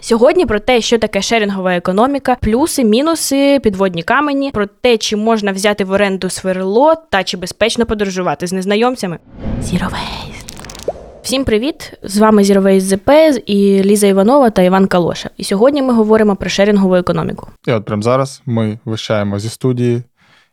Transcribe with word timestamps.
Сьогодні 0.00 0.46
про 0.46 0.60
те, 0.60 0.80
що 0.80 0.98
таке 0.98 1.22
шерінгова 1.22 1.74
економіка, 1.74 2.36
плюси, 2.40 2.84
мінуси, 2.84 3.60
підводні 3.62 4.02
камені, 4.02 4.50
про 4.50 4.66
те, 4.66 4.96
чи 4.96 5.16
можна 5.16 5.52
взяти 5.52 5.84
в 5.84 5.90
оренду 5.90 6.30
сверло 6.30 6.94
та 7.10 7.24
чи 7.24 7.36
безпечно 7.36 7.86
подорожувати 7.86 8.46
з 8.46 8.52
незнайомцями. 8.52 9.18
Waste. 9.62 10.48
Всім 11.22 11.44
привіт! 11.44 11.92
З 12.02 12.18
вами 12.18 12.42
Waste 12.42 12.80
ZP 12.80 13.42
і 13.46 13.82
Ліза 13.82 14.06
Іванова 14.06 14.50
та 14.50 14.62
Іван 14.62 14.86
Калоша. 14.86 15.30
І 15.36 15.44
сьогодні 15.44 15.82
ми 15.82 15.92
говоримо 15.94 16.36
про 16.36 16.50
шерінгову 16.50 16.94
економіку. 16.94 17.48
І 17.66 17.72
от 17.72 17.84
прямо 17.84 18.02
зараз 18.02 18.42
ми 18.46 18.78
вищаємо 18.84 19.38
зі 19.38 19.48
студії 19.48 20.02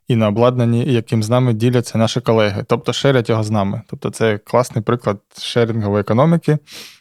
і 0.07 0.15
на 0.15 0.27
обладнанні, 0.27 0.93
яким 0.93 1.23
з 1.23 1.29
нами 1.29 1.53
діляться 1.53 1.97
наші 1.97 2.21
колеги, 2.21 2.63
тобто 2.67 2.93
шерять 2.93 3.29
його 3.29 3.43
з 3.43 3.51
нами. 3.51 3.81
Тобто, 3.89 4.09
це 4.09 4.37
класний 4.37 4.83
приклад 4.83 5.17
шерінгової 5.37 6.01
економіки 6.01 6.57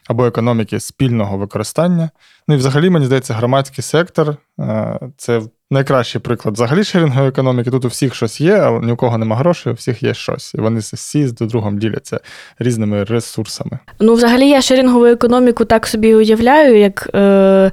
або 0.09 0.27
економіки 0.27 0.81
спільного 0.81 1.39
використання. 1.39 2.11
Ну 2.49 2.55
і 2.55 2.59
взагалі, 2.59 2.91
мені 2.91 3.07
здається, 3.07 3.35
громадський 3.35 3.85
сектор 3.85 4.37
е, 4.61 5.01
це 5.17 5.43
найкращий 5.71 6.21
приклад 6.21 6.55
взагалі 6.55 6.85
шерінгової 6.85 7.29
економіки. 7.29 7.71
Тут 7.71 7.85
у 7.85 7.89
всіх 7.89 8.15
щось 8.15 8.41
є, 8.41 8.55
а 8.55 8.71
ні 8.71 8.93
у 8.93 8.97
кого 8.97 9.19
нема 9.19 9.37
грошей, 9.37 9.73
у 9.73 9.77
всіх 9.77 10.03
є 10.03 10.15
щось. 10.15 10.55
І 10.55 10.59
вони 10.59 10.81
всі 10.81 11.29
з 11.29 11.33
другом 11.33 11.79
діляться 11.79 12.21
різними 12.59 13.05
ресурсами. 13.05 13.79
Ну, 14.01 14.15
взагалі, 14.15 14.49
я 14.49 14.63
шерінгову 14.63 15.07
економіку 15.07 15.65
так 15.65 15.87
собі 15.87 16.15
уявляю, 16.15 16.79
як. 16.79 17.11
Е... 17.15 17.73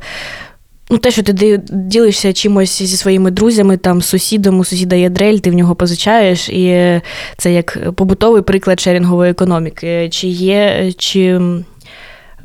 Ну, 0.91 0.97
те, 0.97 1.11
що 1.11 1.23
ти 1.23 1.61
ділишся 1.71 2.33
чимось 2.33 2.81
зі 2.81 2.97
своїми 2.97 3.31
друзями, 3.31 3.77
там, 3.77 4.01
з 4.01 4.05
сусідом, 4.05 4.59
у 4.59 4.63
сусіда 4.63 4.95
є 4.95 5.09
дрель, 5.09 5.37
ти 5.37 5.51
в 5.51 5.53
нього 5.53 5.75
позичаєш, 5.75 6.49
і 6.49 7.01
це 7.37 7.53
як 7.53 7.95
побутовий 7.95 8.41
приклад 8.41 8.79
шерінгової 8.79 9.31
економіки. 9.31 10.09
Чи 10.09 10.27
є, 10.27 10.91
чи 10.97 11.41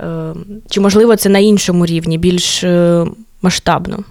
е, 0.00 0.34
чи 0.70 0.80
можливо 0.80 1.16
це 1.16 1.28
на 1.28 1.38
іншому 1.38 1.86
рівні, 1.86 2.18
більш 2.18 2.64
е, 2.64 3.04
масштабно? 3.42 4.04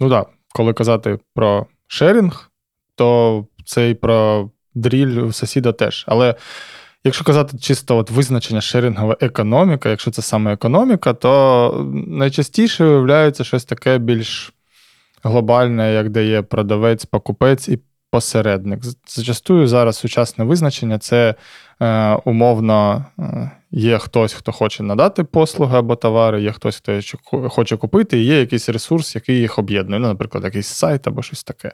Ну 0.00 0.10
так, 0.10 0.28
коли 0.54 0.72
казати 0.72 1.18
про 1.34 1.66
шерінг, 1.86 2.50
то 2.94 3.44
це 3.64 3.90
і 3.90 3.94
про 3.94 4.50
дріль 4.74 5.18
у 5.18 5.32
сусіда 5.32 5.72
теж. 5.72 6.04
Але 6.08 6.34
Якщо 7.06 7.24
казати 7.24 7.58
чисто 7.58 7.96
от 7.96 8.10
визначення 8.10 8.60
шерінгова 8.60 9.16
економіка, 9.20 9.88
якщо 9.88 10.10
це 10.10 10.22
саме 10.22 10.52
економіка, 10.52 11.14
то 11.14 11.90
найчастіше 12.06 12.84
виявляється 12.84 13.44
щось 13.44 13.64
таке 13.64 13.98
більш 13.98 14.52
глобальне, 15.22 15.92
як 15.92 16.08
де 16.08 16.24
є 16.24 16.42
продавець, 16.42 17.04
покупець 17.04 17.68
і 17.68 17.78
посередник. 18.10 18.80
Зачастую 19.08 19.66
зараз 19.66 19.96
сучасне 19.96 20.44
визначення 20.44 20.98
це 20.98 21.34
е, 21.80 22.14
умовно 22.24 23.04
е, 23.18 23.50
є 23.70 23.98
хтось, 23.98 24.32
хто 24.32 24.52
хоче 24.52 24.82
надати 24.82 25.24
послуги 25.24 25.78
або 25.78 25.96
товари, 25.96 26.42
є 26.42 26.52
хтось, 26.52 26.76
хто 26.76 27.00
хоче 27.48 27.76
купити, 27.76 28.18
і 28.18 28.24
є 28.24 28.40
якийсь 28.40 28.68
ресурс, 28.68 29.14
який 29.14 29.38
їх 29.38 29.58
об'єднує, 29.58 30.00
ну, 30.00 30.08
наприклад, 30.08 30.44
якийсь 30.44 30.66
сайт 30.66 31.06
або 31.06 31.22
щось 31.22 31.44
таке. 31.44 31.72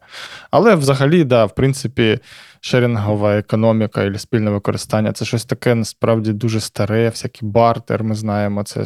Але 0.50 0.74
взагалі, 0.74 1.24
да, 1.24 1.44
в 1.44 1.54
принципі, 1.54 2.18
шерінгова 2.64 3.36
економіка 3.36 4.04
і 4.04 4.18
спільне 4.18 4.50
використання 4.50 5.12
це 5.12 5.24
щось 5.24 5.44
таке 5.44 5.74
насправді 5.74 6.32
дуже 6.32 6.60
старе, 6.60 7.08
всякий 7.08 7.48
бартер, 7.48 8.04
ми 8.04 8.14
знаємо, 8.14 8.64
це 8.64 8.84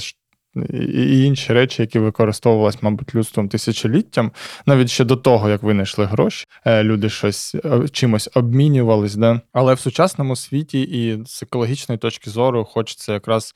і 0.73 1.25
інші 1.25 1.53
речі, 1.53 1.83
які 1.83 1.99
використовувалися, 1.99 2.79
мабуть, 2.83 3.15
людством 3.15 3.49
тисячоліттям, 3.49 4.33
навіть 4.67 4.91
ще 4.91 5.05
до 5.05 5.17
того, 5.17 5.49
як 5.49 5.63
винайшли 5.63 6.05
гроші, 6.05 6.47
е, 6.65 6.83
люди 6.83 7.11
щось 7.11 7.55
е, 7.55 7.89
чимось 7.89 8.31
обмінювались. 8.35 9.15
Да? 9.15 9.41
Але 9.53 9.75
в 9.75 9.81
сучасному 9.81 10.37
світі 10.37 10.81
і 10.83 11.25
з 11.27 11.43
екологічної 11.43 11.99
точки 11.99 12.31
зору 12.31 12.65
хочеться 12.65 13.13
якраз 13.13 13.55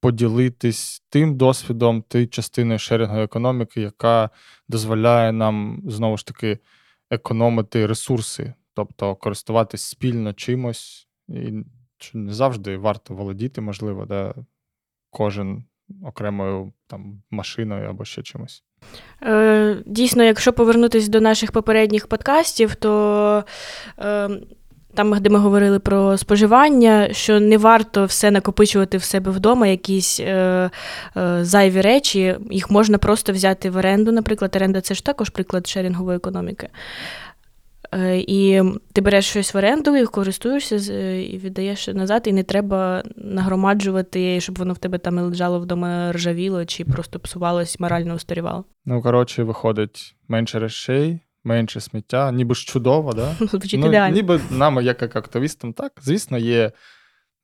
поділитись 0.00 1.02
тим 1.10 1.36
досвідом, 1.36 2.04
тією 2.08 2.28
частиною 2.28 2.78
шерінгової 2.78 3.24
економіки, 3.24 3.80
яка 3.80 4.30
дозволяє 4.68 5.32
нам 5.32 5.82
знову 5.86 6.16
ж 6.16 6.26
таки 6.26 6.58
економити 7.10 7.86
ресурси, 7.86 8.54
тобто 8.80 9.16
користуватись 9.16 9.82
спільно 9.82 10.32
чимось, 10.32 11.08
і 11.28 11.52
не 12.14 12.32
завжди 12.34 12.76
варто 12.76 13.14
володіти, 13.14 13.60
можливо, 13.60 14.06
да, 14.06 14.34
кожен 15.10 15.64
окремою 16.04 16.72
там 16.86 17.22
машиною 17.30 17.90
або 17.90 18.04
ще 18.04 18.22
чимось. 18.22 18.64
Е, 19.22 19.82
Дійсно, 19.86 20.24
якщо 20.24 20.52
повернутися 20.52 21.10
до 21.10 21.20
наших 21.20 21.52
попередніх 21.52 22.06
подкастів, 22.06 22.74
то 22.74 23.44
е, 23.98 24.28
там, 24.94 25.18
де 25.20 25.30
ми 25.30 25.38
говорили 25.38 25.78
про 25.78 26.18
споживання, 26.18 27.08
що 27.12 27.40
не 27.40 27.58
варто 27.58 28.04
все 28.04 28.30
накопичувати 28.30 28.98
в 28.98 29.02
себе 29.02 29.30
вдома, 29.30 29.66
якісь 29.66 30.20
е, 30.20 30.70
е, 31.16 31.44
зайві 31.44 31.80
речі, 31.80 32.36
їх 32.50 32.70
можна 32.70 32.98
просто 32.98 33.32
взяти 33.32 33.70
в 33.70 33.76
оренду. 33.76 34.12
Наприклад, 34.12 34.56
оренда 34.56 34.80
це 34.80 34.94
ж 34.94 35.04
також 35.04 35.30
приклад 35.30 35.66
шерінгової 35.66 36.16
економіки. 36.16 36.68
Е, 37.94 38.18
і 38.18 38.62
ти 38.92 39.00
береш 39.00 39.26
щось 39.26 39.54
в 39.54 39.56
оренду, 39.56 39.96
і 39.96 40.06
користуєшся 40.06 40.76
е, 40.92 41.22
і 41.22 41.38
віддаєш 41.38 41.88
назад, 41.88 42.22
і 42.26 42.32
не 42.32 42.42
треба 42.42 43.02
нагромаджувати, 43.16 44.40
щоб 44.40 44.58
воно 44.58 44.72
в 44.72 44.78
тебе 44.78 44.98
там 44.98 45.18
лежало 45.18 45.60
вдома 45.60 46.12
ржавіло 46.12 46.64
чи 46.64 46.84
просто 46.84 47.20
псувалось, 47.20 47.80
морально 47.80 48.14
устарівало. 48.14 48.64
Ну, 48.84 49.02
коротше, 49.02 49.42
виходить 49.42 50.16
менше 50.28 50.58
речей, 50.58 51.20
менше 51.44 51.80
сміття, 51.80 52.32
ніби 52.32 52.54
ж 52.54 52.66
чудово, 52.66 53.12
да? 53.12 53.34
Звучить 53.40 53.80
ну, 53.80 53.86
ідеально. 53.86 54.16
Ніби 54.16 54.40
нам, 54.50 54.82
як 54.82 55.16
активістам, 55.16 55.72
так. 55.72 55.92
Звісно, 56.02 56.38
є 56.38 56.72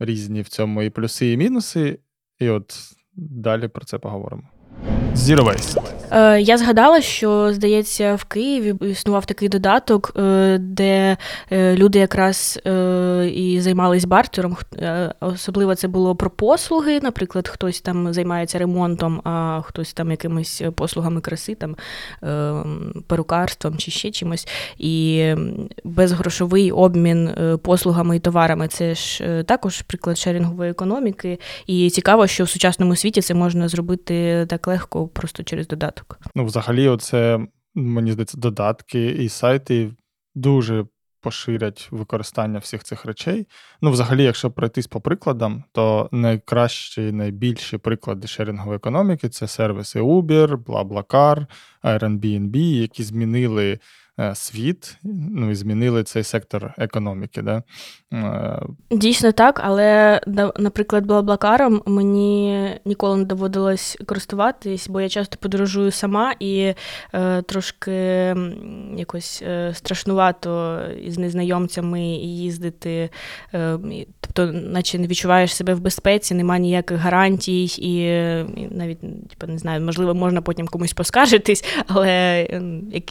різні 0.01 0.43
в 0.43 0.49
цьому 0.49 0.83
і 0.83 0.91
плюси, 0.91 1.33
і 1.33 1.37
мінуси. 1.37 1.99
І 2.39 2.49
от 2.49 2.75
далі 3.15 3.69
про 3.69 3.85
це 3.85 3.99
поговоримо. 3.99 4.43
Waste. 5.15 5.97
Е, 6.11 6.41
я 6.41 6.59
згадала, 6.59 7.01
що 7.01 7.53
здається, 7.53 8.15
в 8.15 8.25
Києві 8.25 8.75
існував 8.81 9.27
такий 9.27 9.49
додаток, 9.49 10.13
е, 10.17 10.59
де 10.61 11.17
е, 11.51 11.77
люди 11.77 11.99
якраз 11.99 12.61
і 13.33 13.59
займались 13.61 14.05
бартером. 14.05 14.57
Особливо 15.21 15.75
це 15.75 15.89
було 15.89 16.17
про 16.17 16.31
послуги. 16.31 17.01
Наприклад, 17.03 17.49
хтось 17.49 17.81
там 17.81 18.13
займається 18.13 18.59
ремонтом, 18.59 19.21
а 19.25 19.61
хтось 19.65 19.93
там 19.93 20.11
якимись 20.11 20.63
послугами 20.75 21.21
краси, 21.21 21.55
там 21.55 21.77
перукарством 23.07 23.77
чи 23.77 23.91
ще 23.91 24.11
чимось. 24.11 24.49
І 24.79 25.35
безгрошовий 25.85 26.73
обмін 26.73 27.31
послугами 27.63 28.17
і 28.17 28.21
товарами 28.21 28.69
це 28.69 28.95
ж 28.95 29.25
також 29.47 29.83
приклад 29.83 30.19
шерінгової 30.19 30.71
економіки. 30.71 31.39
І 31.67 31.91
цікаво, 31.91 32.27
що 32.27 32.45
в 32.45 32.49
сучасному 32.49 32.97
світі 32.97 33.21
це 33.21 33.35
можна 33.35 33.69
зробити 33.69 34.47
так 34.49 34.66
легко, 34.67 35.09
просто 35.09 35.43
через 35.45 35.67
додаток. 35.67 36.19
Ну, 36.35 36.45
взагалі, 36.45 36.89
оце, 36.89 37.41
мені 37.75 38.13
здається, 38.13 38.39
додатки 38.39 39.07
і 39.07 39.29
сайти 39.29 39.91
дуже 40.35 40.85
поширять 41.27 41.89
використання 41.91 42.59
всіх 42.59 42.85
цих 42.85 43.05
речей. 43.05 43.47
Ну, 43.83 43.91
взагалі, 43.91 44.23
якщо 44.23 44.51
пройтись 44.51 44.87
по 44.87 45.01
прикладам, 45.01 45.65
то 45.73 46.09
найкращі, 46.13 47.13
найбільші 47.13 47.79
приклади 47.79 48.29
шерінгової 48.29 48.77
економіки 48.77 49.29
це 49.29 49.49
сервіси 49.49 50.01
Uber, 50.01 50.57
BlaBlaCar, 50.57 51.47
Airbnb, 51.83 52.57
які 52.57 53.03
змінили 53.03 53.79
світ, 54.35 54.99
ну 55.35 55.51
і 55.51 55.55
змінили 55.55 56.03
цей 56.03 56.23
сектор 56.23 56.75
економіки. 56.79 57.43
Да? 57.43 57.63
Е, 58.13 58.61
Дійсно 58.91 59.33
так, 59.33 59.61
але, 59.65 60.21
наприклад, 60.59 61.07
Блаблакаром 61.07 61.83
мені 61.87 62.71
ніколи 62.85 63.17
не 63.17 63.25
доводилось 63.25 63.99
користуватись, 64.07 64.89
бо 64.89 65.01
я 65.01 65.09
часто 65.09 65.37
подорожую 65.41 65.91
сама 65.91 66.35
і 66.41 66.75
е, 67.15 67.43
трошки 67.43 67.93
якось 68.97 69.43
е, 69.47 69.75
страшнувато 69.75 70.81
із 71.03 71.19
незнайомцями 71.19 72.03
їздити. 72.17 73.11
Е, 73.55 73.79
тобто, 74.21 74.53
наче 74.53 74.99
не 74.99 75.07
відчуваєш 75.07 75.55
себе 75.55 75.75
в 75.75 75.81
безпеці, 75.81 76.35
немає 76.35 76.61
ніяких 76.61 76.99
гарантій, 76.99 77.65
і, 77.65 77.97
і 78.61 78.69
навіть 78.71 79.01
типу, 79.01 79.47
не 79.47 79.59
знаю, 79.59 79.81
можливо, 79.81 80.15
можна 80.15 80.43
потім 80.43 80.69
комусь 80.69 80.93
поскаржитись, 80.93 81.65
але 81.87 82.47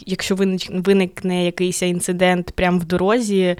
якщо 0.06 0.34
ви 0.36 0.95
виникне 0.96 1.44
якийсь 1.44 1.82
інцидент 1.82 2.50
прямо 2.50 2.78
в 2.78 2.84
дорозі. 2.84 3.56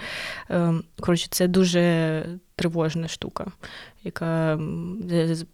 Ем, 0.48 0.84
коротше, 1.00 1.28
це 1.30 1.48
дуже 1.48 2.38
тривожна 2.56 3.08
штука, 3.08 3.46
яка, 4.04 4.58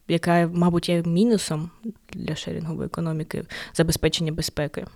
яка, 0.08 0.50
мабуть, 0.54 0.88
є 0.88 1.02
мінусом 1.02 1.70
для 2.12 2.36
шерінгової 2.36 2.86
економіки 2.86 3.44
забезпечення 3.74 4.32
безпеки. 4.32 4.86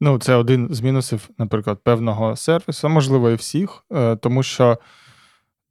Ну, 0.00 0.18
це 0.18 0.34
один 0.34 0.68
з 0.70 0.80
мінусів, 0.80 1.30
наприклад, 1.38 1.78
певного 1.84 2.36
сервісу, 2.36 2.88
можливо, 2.88 3.30
і 3.30 3.34
всіх, 3.34 3.84
е, 3.92 4.16
тому 4.16 4.42
що 4.42 4.78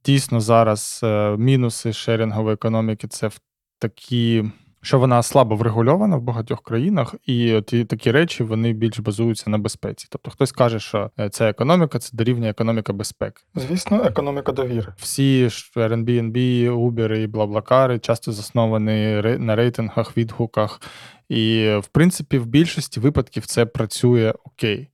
дійсно 0.04 0.40
зараз 0.40 1.00
е, 1.02 1.36
мінуси 1.36 1.92
шерінгової 1.92 2.54
економіки 2.54 3.08
це 3.08 3.28
в 3.28 3.40
такі 3.78 4.44
що 4.82 4.98
вона 4.98 5.22
слабо 5.22 5.56
врегульована 5.56 6.16
в 6.16 6.22
багатьох 6.22 6.62
країнах, 6.62 7.14
і 7.26 7.52
от 7.52 7.66
такі 7.88 8.10
речі 8.10 8.44
вони 8.44 8.72
більш 8.72 8.98
базуються 8.98 9.50
на 9.50 9.58
безпеці. 9.58 10.06
Тобто 10.10 10.30
хтось 10.30 10.52
каже, 10.52 10.80
що 10.80 11.10
е, 11.20 11.28
це 11.28 11.48
економіка, 11.50 11.98
це 11.98 12.16
дорівнює 12.16 12.50
економіка 12.50 12.92
безпеки. 12.92 13.42
Звісно, 13.54 14.02
економіка 14.04 14.52
довіри. 14.52 14.92
Всі 14.96 15.48
ж 15.48 15.70
Airbnb, 15.76 16.70
Uber 16.70 17.14
і 17.14 17.26
Блаблакари 17.26 17.98
часто 17.98 18.32
засновані 18.32 19.22
на 19.38 19.56
рейтингах, 19.56 20.16
відгуках. 20.16 20.80
І, 21.28 21.74
в 21.82 21.86
принципі, 21.86 22.38
в 22.38 22.46
більшості 22.46 23.00
випадків 23.00 23.46
це 23.46 23.66
працює 23.66 24.34
окей. 24.44 24.88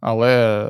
Але 0.00 0.68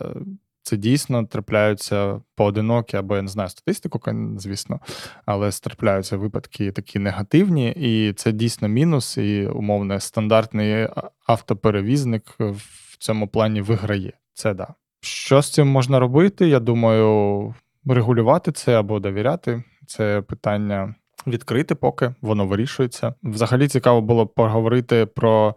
це 0.70 0.76
дійсно 0.76 1.26
трапляються 1.26 2.20
поодинокі, 2.34 2.96
або 2.96 3.17
я 3.17 3.22
не 3.22 3.28
знаю 3.28 3.49
статистику, 3.49 4.00
звісно, 4.37 4.81
але 5.26 5.50
трапляються 5.50 6.17
випадки 6.17 6.72
такі 6.72 6.99
негативні, 6.99 7.70
і 7.70 8.12
це 8.12 8.32
дійсно 8.32 8.69
мінус, 8.69 9.17
і 9.17 9.46
умовно 9.46 10.00
стандартний 10.00 10.88
автоперевізник 11.26 12.22
в 12.38 12.96
цьому 12.99 13.28
плані 13.28 13.61
виграє. 13.61 14.12
Це 14.34 14.55
да. 14.55 14.69
Що 15.00 15.43
з 15.43 15.50
цим 15.50 15.69
можна 15.69 15.99
робити? 15.99 16.49
Я 16.49 16.61
думаю, 16.61 17.55
регулювати 17.87 18.52
це 18.52 18.78
або 18.78 19.00
довіряти. 19.00 19.62
Це 19.87 20.22
питання 20.22 20.94
відкрити, 21.26 21.75
поки 21.75 22.14
воно 22.20 22.46
вирішується. 22.46 23.14
Взагалі 23.22 23.69
цікаво 23.69 24.00
було 24.00 24.26
поговорити 24.26 25.06
про 25.06 25.55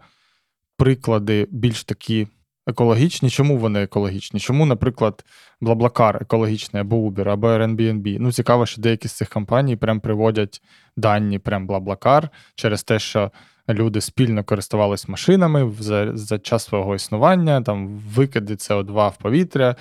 приклади 0.77 1.47
більш 1.51 1.83
такі 1.83 2.27
екологічні. 2.67 3.29
Чому 3.29 3.57
вони 3.57 3.83
екологічні? 3.83 4.39
Чому, 4.39 4.65
наприклад, 4.65 5.25
Блаблакар 5.61 6.17
екологічний 6.21 6.81
або 6.81 6.95
Uber, 6.95 7.29
або 7.29 7.47
Airbnb? 7.47 8.17
Ну, 8.19 8.31
цікаво, 8.31 8.65
що 8.65 8.81
деякі 8.81 9.07
з 9.07 9.11
цих 9.11 9.29
компаній 9.29 9.75
прям 9.75 9.99
приводять 9.99 10.61
дані 10.97 11.39
прям 11.39 11.67
Блаблакар 11.67 12.29
через 12.55 12.83
те, 12.83 12.99
що 12.99 13.31
люди 13.69 14.01
спільно 14.01 14.43
користувались 14.43 15.07
машинами 15.07 15.71
за, 15.79 16.17
за 16.17 16.39
час 16.39 16.63
свого 16.65 16.95
існування, 16.95 17.61
там 17.61 17.87
викиди 17.87 18.53
СО2 18.53 19.09
в 19.09 19.17
повітря. 19.17 19.75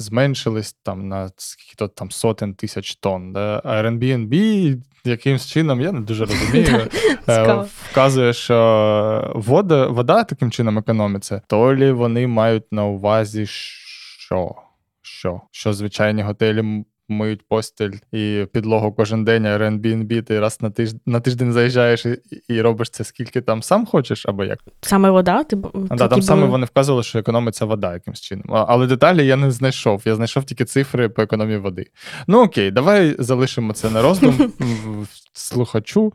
Зменшились 0.00 0.72
там 0.82 1.08
на 1.08 1.30
скільки 1.36 1.88
там 1.94 2.10
сотень 2.10 2.54
тисяч 2.54 2.96
тонн. 2.96 3.32
Да? 3.32 3.60
А 3.64 3.82
Airbnb 3.82 4.76
якимсь 5.04 5.46
чином, 5.46 5.80
я 5.80 5.92
не 5.92 6.00
дуже 6.00 6.24
розумію, 6.26 6.88
е, 7.28 7.64
вказує, 7.90 8.32
що 8.32 9.32
вода 9.34 9.86
вода 9.86 10.24
таким 10.24 10.50
чином 10.50 10.78
економиться, 10.78 11.42
то 11.46 11.74
лі 11.74 11.92
вони 11.92 12.26
мають 12.26 12.72
на 12.72 12.84
увазі, 12.84 13.46
що, 13.46 14.54
що, 15.02 15.40
що 15.50 15.72
звичайні 15.72 16.22
готелі 16.22 16.84
миють 17.10 17.48
постіль 17.48 17.92
і 18.12 18.46
підлогу 18.52 18.92
кожен 18.92 19.24
день, 19.24 19.46
а 19.46 19.58
Airbnb 19.58 20.22
ти 20.22 20.40
раз 20.40 20.58
на 20.60 20.70
тиждень 20.70 21.00
на 21.06 21.20
тиждень 21.20 21.52
заїжджаєш 21.52 22.06
і, 22.06 22.18
і 22.48 22.60
робиш 22.60 22.90
це 22.90 23.04
скільки 23.04 23.40
там 23.40 23.62
сам 23.62 23.86
хочеш, 23.86 24.26
або 24.26 24.44
як? 24.44 24.58
Саме 24.80 25.10
вода? 25.10 25.44
Ти, 25.44 25.56
а, 25.88 25.96
да, 25.96 26.08
Там 26.08 26.22
саме 26.22 26.46
вони 26.46 26.66
вказували, 26.66 27.02
що 27.02 27.18
економиться 27.18 27.64
вода 27.64 27.92
якимсь 27.92 28.20
чином. 28.20 28.46
Але 28.68 28.86
деталі 28.86 29.26
я 29.26 29.36
не 29.36 29.50
знайшов. 29.50 30.02
Я 30.04 30.14
знайшов 30.14 30.44
тільки 30.44 30.64
цифри 30.64 31.08
по 31.08 31.22
економії 31.22 31.58
води. 31.58 31.86
Ну 32.26 32.42
окей, 32.42 32.70
давай 32.70 33.16
залишимо 33.18 33.72
це 33.72 33.90
на 33.90 34.02
роздум 34.02 34.52
слухачу. 35.32 36.12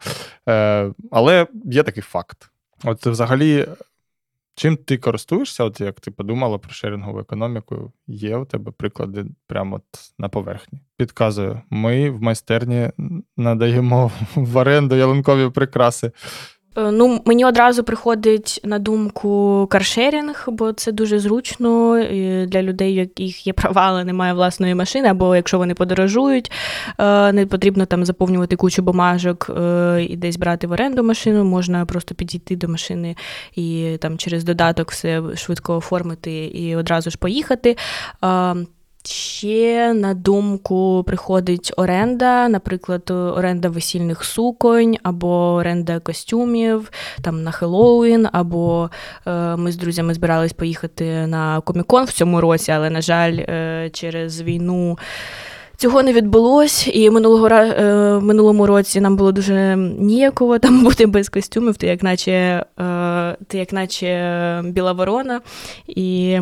Е, 0.49 0.91
Але 1.11 1.47
є 1.65 1.83
такий 1.83 2.03
факт. 2.03 2.49
От 2.83 3.05
взагалі 3.05 3.67
Чим 4.55 4.77
ти 4.77 4.97
користуєшся, 4.97 5.63
от 5.63 5.81
як 5.81 5.99
ти 5.99 6.11
подумала 6.11 6.57
про 6.57 6.71
шерингову 6.71 7.19
економіку, 7.19 7.93
є 8.07 8.37
у 8.37 8.45
тебе 8.45 8.71
приклади 8.71 9.25
прямо 9.47 9.75
от 9.75 9.83
на 10.19 10.29
поверхні. 10.29 10.79
Підказую, 10.97 11.61
ми 11.69 12.09
в 12.09 12.21
майстерні 12.21 12.89
надаємо 13.37 14.11
в 14.35 14.57
оренду 14.57 14.95
ялинкові 14.95 15.49
прикраси. 15.49 16.11
Е, 16.77 16.91
ну, 16.91 17.21
мені 17.25 17.45
одразу 17.45 17.83
приходить 17.83 18.61
на 18.63 18.79
думку 18.79 19.67
каршерінг, 19.69 20.45
бо 20.47 20.73
це 20.73 20.91
дуже 20.91 21.19
зручно 21.19 21.99
для 22.47 22.61
людей, 22.61 22.93
яких 22.93 23.47
є 23.47 23.53
права, 23.53 23.81
але 23.81 24.03
немає 24.03 24.33
власної 24.33 24.75
машини, 24.75 25.07
або 25.07 25.35
якщо 25.35 25.57
вони 25.57 25.73
подорожують, 25.73 26.51
е, 26.99 27.31
не 27.31 27.45
потрібно 27.45 27.85
там 27.85 28.05
заповнювати 28.05 28.55
кучу 28.55 28.81
бумажок 28.81 29.49
е, 29.49 30.05
і 30.09 30.15
десь 30.15 30.37
брати 30.37 30.67
в 30.67 30.71
оренду 30.71 31.03
машину. 31.03 31.43
Можна 31.43 31.85
просто 31.85 32.15
підійти 32.15 32.55
до 32.55 32.67
машини 32.67 33.15
і 33.55 33.97
там 34.01 34.17
через 34.17 34.43
додаток 34.43 34.91
все 34.91 35.21
швидко 35.35 35.77
оформити 35.77 36.31
і 36.45 36.75
одразу 36.75 37.09
ж 37.09 37.17
поїхати. 37.17 37.75
Ще 39.07 39.93
на 39.93 40.13
думку 40.13 41.03
приходить 41.03 41.71
оренда, 41.77 42.47
наприклад, 42.49 43.11
оренда 43.11 43.69
весільних 43.69 44.23
суконь, 44.23 44.95
або 45.03 45.53
оренда 45.53 45.99
костюмів 45.99 46.91
там 47.21 47.43
на 47.43 47.51
Хеллоуін, 47.51 48.27
або 48.31 48.89
е, 49.27 49.55
ми 49.55 49.71
з 49.71 49.77
друзями 49.77 50.13
збирались 50.13 50.53
поїхати 50.53 51.27
на 51.27 51.61
комікон 51.61 52.05
в 52.05 52.11
цьому 52.11 52.41
році, 52.41 52.71
але, 52.71 52.89
на 52.89 53.01
жаль, 53.01 53.37
е, 53.37 53.89
через 53.93 54.41
війну. 54.41 54.97
Цього 55.77 56.03
не 56.03 56.13
відбулось, 56.13 56.89
і 56.93 57.09
минулого 57.09 57.47
е, 57.47 58.19
минулому 58.19 58.67
році 58.67 59.01
нам 59.01 59.15
було 59.15 59.31
дуже 59.31 59.75
ніяково 59.99 60.59
там 60.59 60.83
бути 60.83 61.05
без 61.05 61.29
костюмів, 61.29 61.77
ти 61.77 61.87
як 61.87 62.03
наче, 62.03 62.65
е, 62.79 63.37
ти 63.47 63.57
як 63.57 63.73
наче 63.73 64.61
біла 64.65 64.91
ворона. 64.93 65.41
І 65.87 66.39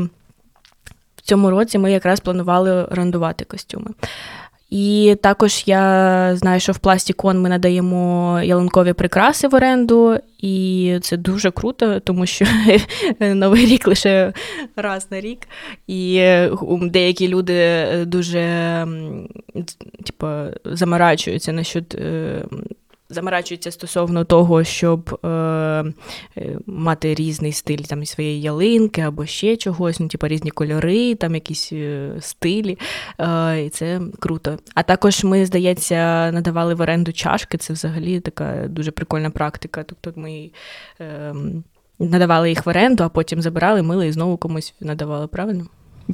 цьому 1.24 1.50
році 1.50 1.78
ми 1.78 1.92
якраз 1.92 2.20
планували 2.20 2.72
орендувати 2.84 3.46
костюми. 3.46 3.92
І 4.70 5.16
також 5.22 5.64
я 5.66 6.36
знаю, 6.36 6.60
що 6.60 6.72
в 6.72 6.78
Пластікон 6.78 7.42
ми 7.42 7.50
надаємо 7.50 8.40
ялинкові 8.44 8.94
прикраси 8.94 9.48
в 9.48 9.56
оренду, 9.56 10.18
і 10.40 10.98
це 11.02 11.18
дуже 11.18 11.52
круто, 11.52 12.00
тому 12.00 12.26
що 12.26 12.46
новий 13.20 13.66
рік 13.66 13.88
лише 13.88 14.34
раз 14.76 15.08
на 15.12 15.22
рік. 15.22 15.40
І 15.88 16.26
деякі 16.82 17.28
люди 17.28 17.88
дуже 18.06 18.42
типу, 20.06 20.28
заморачуються 20.66 21.54
насчет 21.54 21.96
заморачуються 23.10 23.72
стосовно 23.72 24.26
того, 24.26 24.64
щоб 24.64 25.20
е, 25.24 25.28
е, 25.28 25.84
мати 26.66 27.16
різний 27.16 27.52
стиль 27.52 27.78
там 27.78 28.06
своєї 28.06 28.42
ялинки 28.42 29.02
або 29.02 29.26
ще 29.26 29.58
чогось, 29.58 30.00
ну, 30.00 30.08
типу 30.08 30.28
різні 30.28 30.52
кольори, 30.52 31.16
там 31.16 31.36
якісь 31.36 31.70
е, 31.74 32.12
стилі. 32.20 32.78
Е, 33.20 33.66
І 33.66 33.70
це 33.70 34.02
круто. 34.20 34.58
А 34.76 34.84
також 34.84 35.24
ми, 35.24 35.46
здається, 35.46 36.32
надавали 36.32 36.76
в 36.76 36.82
оренду 36.82 37.14
чашки. 37.14 37.58
Це 37.58 37.74
взагалі 37.74 38.20
така 38.20 38.68
дуже 38.68 38.92
прикольна 38.92 39.30
практика. 39.30 39.84
Тобто 39.84 40.22
ми. 40.22 40.52
Е, 41.02 41.36
Надавали 42.00 42.50
їх 42.50 42.66
в 42.66 42.70
оренду, 42.70 43.04
а 43.04 43.10
потім 43.10 43.42
забирали, 43.42 43.82
мили 43.82 44.08
і 44.08 44.12
знову 44.12 44.38
комусь 44.38 44.76
надавали, 44.80 45.28
правильно? 45.28 45.66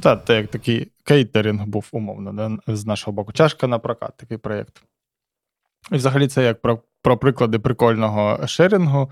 Так, 0.02 0.30
як 0.30 0.48
такий 0.48 0.88
кейтеринг 1.04 1.66
був 1.66 1.88
умовно, 1.92 2.32
да? 2.32 2.74
з 2.74 2.86
нашого 2.86 3.12
боку. 3.12 3.32
Чашка 3.32 3.66
на 3.66 3.78
прокат, 3.78 4.12
такий 4.16 4.38
проєкт. 4.38 4.82
І 5.92 5.94
взагалі 5.94 6.28
це 6.28 6.44
як 6.44 6.62
про 6.62 6.82
про 7.02 7.16
приклади 7.16 7.58
прикольного 7.58 8.46
шерінгу. 8.46 9.10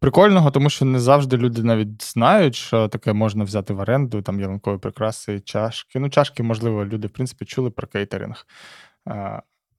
Прикольного, 0.00 0.50
тому 0.50 0.70
що 0.70 0.84
не 0.84 1.00
завжди 1.00 1.36
люди 1.36 1.62
навіть 1.62 2.02
знають, 2.02 2.54
що 2.54 2.88
таке 2.88 3.12
можна 3.12 3.44
взяти 3.44 3.74
в 3.74 3.80
оренду, 3.80 4.22
там 4.22 4.40
ялинкові 4.40 4.78
прикраси, 4.78 5.40
чашки. 5.40 5.98
Ну, 5.98 6.10
чашки, 6.10 6.42
можливо, 6.42 6.84
люди, 6.84 7.06
в 7.06 7.10
принципі, 7.10 7.44
чули 7.44 7.70
про 7.70 7.86
кейтеринг. 7.86 8.46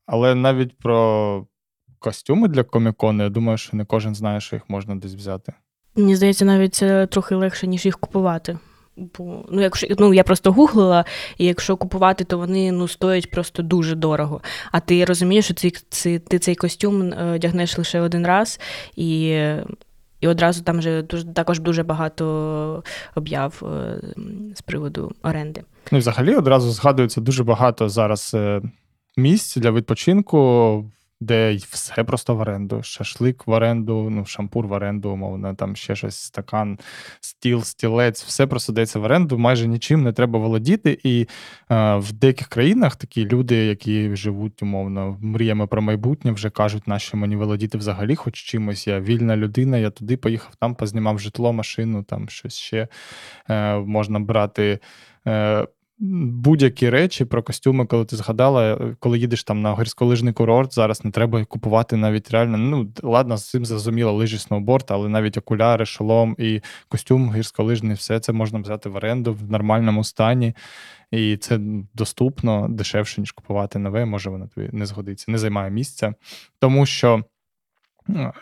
Але 0.05 0.36
навіть 0.36 0.77
про 0.77 1.45
костюми 2.00 2.48
для 2.48 2.63
комікону, 2.63 3.24
я 3.24 3.29
думаю, 3.29 3.57
що 3.57 3.77
не 3.77 3.86
кожен 3.86 4.15
знає, 4.15 4.41
що 4.41 4.55
їх 4.55 4.63
можна 4.67 4.95
десь 4.95 5.15
взяти. 5.15 5.53
Мені 5.95 6.15
здається, 6.15 6.45
навіть 6.45 6.75
це 6.75 7.07
трохи 7.07 7.36
легше, 7.36 7.67
ніж 7.67 7.86
їх 7.86 8.00
купувати. 8.00 8.60
Бо 8.98 9.45
ну, 9.51 9.62
якщо 9.62 9.88
ну 10.00 10.13
я 10.13 10.24
просто 10.24 10.51
гуглила, 10.51 11.05
і 11.38 11.45
якщо 11.45 11.77
купувати, 11.77 12.24
то 12.24 12.38
вони 12.38 12.71
ну 12.71 12.88
стоять 12.88 13.31
просто 13.31 13.63
дуже 13.63 13.95
дорого. 13.95 14.41
А 14.71 14.79
ти 14.79 15.05
розумієш, 15.05 15.45
що 15.45 15.53
цей, 15.53 15.74
цей, 15.89 16.19
ти 16.19 16.39
цей 16.39 16.55
костюм 16.55 17.13
е, 17.13 17.31
одягнеш 17.36 17.77
лише 17.77 18.01
один 18.01 18.27
раз, 18.27 18.60
і 18.95 19.41
і 20.21 20.27
одразу 20.27 20.63
там 20.63 20.79
вже 20.79 21.01
дуже 21.01 21.25
також 21.25 21.60
дуже 21.60 21.83
багато 21.83 22.83
об'яв 23.15 23.63
е, 23.63 24.01
з 24.55 24.62
приводу 24.62 25.12
оренди. 25.24 25.63
Ну, 25.91 26.00
взагалі 26.00 26.36
одразу 26.36 26.71
згадується 26.71 27.21
дуже 27.21 27.43
багато 27.43 27.89
зараз 27.89 28.31
е, 28.33 28.62
місць 29.17 29.57
для 29.57 29.71
відпочинку 29.71 30.91
де 31.21 31.55
все 31.69 32.03
просто 32.03 32.35
в 32.35 32.39
оренду. 32.39 32.83
Шашлик 32.83 33.47
в 33.47 33.51
оренду, 33.51 34.09
ну, 34.09 34.25
шампур 34.25 34.67
в 34.67 34.71
оренду, 34.71 35.09
умовно, 35.09 35.55
там 35.55 35.75
ще 35.75 35.95
щось, 35.95 36.15
стакан, 36.15 36.79
стіл, 37.19 37.63
стілець, 37.63 38.23
все 38.23 38.47
просто 38.47 38.73
дається 38.73 38.99
в 38.99 39.03
оренду, 39.03 39.37
майже 39.37 39.67
нічим 39.67 40.03
не 40.03 40.13
треба 40.13 40.39
володіти. 40.39 40.99
І 41.03 41.27
е, 41.71 41.95
в 41.95 42.11
деяких 42.11 42.47
країнах 42.47 42.95
такі 42.95 43.25
люди, 43.25 43.55
які 43.55 44.15
живуть, 44.15 44.63
умовно, 44.63 45.17
мріями 45.21 45.67
про 45.67 45.81
майбутнє, 45.81 46.31
вже 46.31 46.49
кажуть, 46.49 46.87
нащо 46.87 47.17
мені 47.17 47.35
володіти 47.35 47.77
взагалі, 47.77 48.15
хоч 48.15 48.35
чимось. 48.35 48.87
Я 48.87 48.99
вільна 48.99 49.37
людина, 49.37 49.77
я 49.77 49.89
туди 49.89 50.17
поїхав, 50.17 50.55
там 50.55 50.75
познімав 50.75 51.19
житло, 51.19 51.53
машину, 51.53 52.03
там 52.03 52.29
щось 52.29 52.55
ще 52.55 52.87
е, 53.49 53.75
можна 53.75 54.19
брати. 54.19 54.79
Е, 55.27 55.67
будь-які 56.01 56.89
речі 56.89 57.25
про 57.25 57.43
костюми, 57.43 57.86
коли 57.86 58.05
ти 58.05 58.15
згадала, 58.15 58.96
коли 59.00 59.20
їдеш 59.20 59.43
там 59.43 59.62
на 59.62 59.75
гірськолижний 59.75 60.34
курорт, 60.34 60.74
зараз 60.74 61.05
не 61.05 61.12
треба 61.12 61.46
купувати 61.46 61.98
навіть 61.98 62.31
реально. 62.31 62.58
Ну, 62.58 62.91
ладно, 63.03 63.38
з 63.38 63.50
цим 63.50 63.65
зрозуміло, 63.65 64.12
лижі 64.12 64.38
сноуборд, 64.38 64.86
але 64.89 65.10
навіть 65.10 65.38
окуляри, 65.38 65.86
шолом 65.86 66.36
і 66.39 66.62
костюм 66.89 67.34
гірськолижний, 67.34 67.96
все 67.96 68.20
це 68.20 68.34
можна 68.34 68.60
взяти 68.60 68.89
в 68.89 68.96
оренду 68.96 69.34
в 69.34 69.51
нормальному 69.51 70.03
стані. 70.03 70.53
І 71.12 71.38
це 71.38 71.60
доступно 71.93 72.67
дешевше, 72.70 73.22
ніж 73.22 73.31
купувати 73.31 73.79
нове, 73.79 74.05
може 74.05 74.29
воно 74.29 74.48
тобі 74.48 74.70
не 74.72 74.86
згодиться, 74.86 75.31
не 75.31 75.38
займає 75.38 75.72
місця. 75.72 76.13
Тому 76.60 76.86
що 76.86 77.24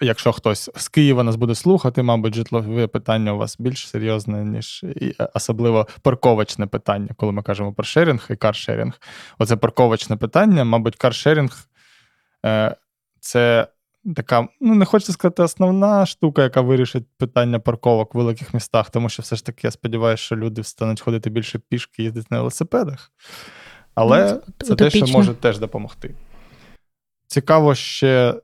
якщо 0.02 0.32
хтось 0.32 0.70
з 0.76 0.88
Києва 0.88 1.24
нас 1.24 1.36
буде 1.36 1.56
слухати, 1.56 2.04
мабуть, 2.04 2.36
житлове 2.36 2.88
питання 2.88 3.34
у 3.34 3.38
вас 3.38 3.56
більш 3.60 3.88
серйозне, 3.88 4.46
ніж 4.46 4.84
е, 4.84 5.14
особливо 5.34 5.88
парковочне 6.02 6.68
питання, 6.68 7.10
коли 7.16 7.32
ми 7.32 7.42
кажемо 7.44 7.74
про 7.74 7.84
шерінг 7.84 8.28
і 8.30 8.36
каршерінг. 8.36 9.02
Оце 9.40 9.56
парковочне 9.56 10.16
питання, 10.16 10.64
мабуть, 10.64 10.96
каршерінг 10.96 11.68
е, 12.46 12.76
це 13.20 13.68
така, 14.16 14.48
ну 14.62 14.76
не 14.76 14.86
хочу 14.86 15.12
сказати, 15.12 15.44
основна 15.44 16.06
штука, 16.06 16.44
яка 16.44 16.62
вирішить 16.62 17.08
питання 17.18 17.60
парковок 17.60 18.16
в 18.16 18.18
великих 18.18 18.54
містах, 18.54 18.90
тому 18.90 19.10
що 19.10 19.22
все 19.22 19.36
ж 19.36 19.46
таки 19.46 19.68
я 19.68 19.72
сподіваюся, 19.72 20.24
що 20.24 20.36
люди 20.36 20.64
стануть 20.64 21.02
ходити 21.02 21.30
більше 21.30 21.60
пішки, 21.60 22.04
їздити 22.04 22.28
на 22.30 22.38
велосипедах. 22.38 23.12
Але 23.96 24.34
ну, 24.34 24.54
це, 24.58 24.68
це 24.68 24.76
те, 24.76 24.90
що 24.90 25.08
може 25.08 25.34
теж 25.34 25.60
допомогти. 25.60 26.16
Цікаво 27.28 27.76
ще 27.76 28.36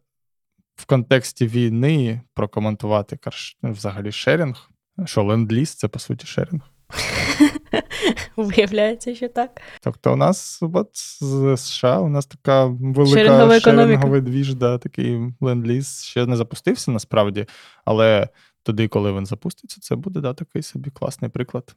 в 0.76 0.86
контексті 0.86 1.48
війни 1.48 2.22
прокоментувати 2.34 3.18
карш... 3.18 3.58
взагалі 3.64 4.12
шерінг. 4.12 4.70
Що 5.06 5.24
ленд-ліз 5.24 5.70
це 5.70 5.88
по 5.88 6.00
суті 6.00 6.28
шерінг. 6.28 6.62
Виявляється, 8.36 9.16
що 9.16 9.30
так. 9.30 9.62
Тобто, 9.82 10.14
у 10.14 10.16
нас 10.16 10.60
от 10.74 10.90
з 11.22 11.58
США 11.58 12.00
у 12.00 12.10
нас 12.10 12.26
така 12.26 12.66
велика 12.66 13.62
шеринговий 13.62 14.22
двіж, 14.22 14.54
да, 14.54 14.78
такий 14.78 15.34
ленд-ліз 15.42 16.04
ще 16.04 16.26
не 16.26 16.36
запустився 16.36 16.92
насправді, 16.92 17.46
але 17.86 18.30
тоді, 18.64 18.88
коли 18.88 19.14
він 19.14 19.26
запуститься, 19.26 19.82
це 19.82 19.96
буде 19.96 20.20
да, 20.22 20.34
такий 20.34 20.62
собі 20.62 20.90
класний 20.90 21.32
приклад. 21.32 21.76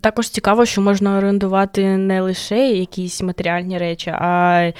Також 0.00 0.28
цікаво, 0.28 0.64
що 0.66 0.80
можна 0.80 1.18
орендувати 1.18 1.96
не 1.96 2.20
лише 2.20 2.70
якісь 2.70 3.22
матеріальні 3.22 3.78
речі, 3.78 4.10
а 4.10 4.72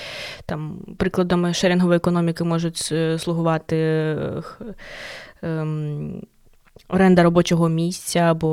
там 0.47 0.79
прикладами 0.97 1.55
шерингової 1.55 1.97
економіки 1.97 2.45
можуть 2.45 2.93
слугувати 3.19 3.77
ем, 5.43 6.23
оренда 6.89 7.23
робочого 7.23 7.69
місця 7.69 8.19
або 8.21 8.49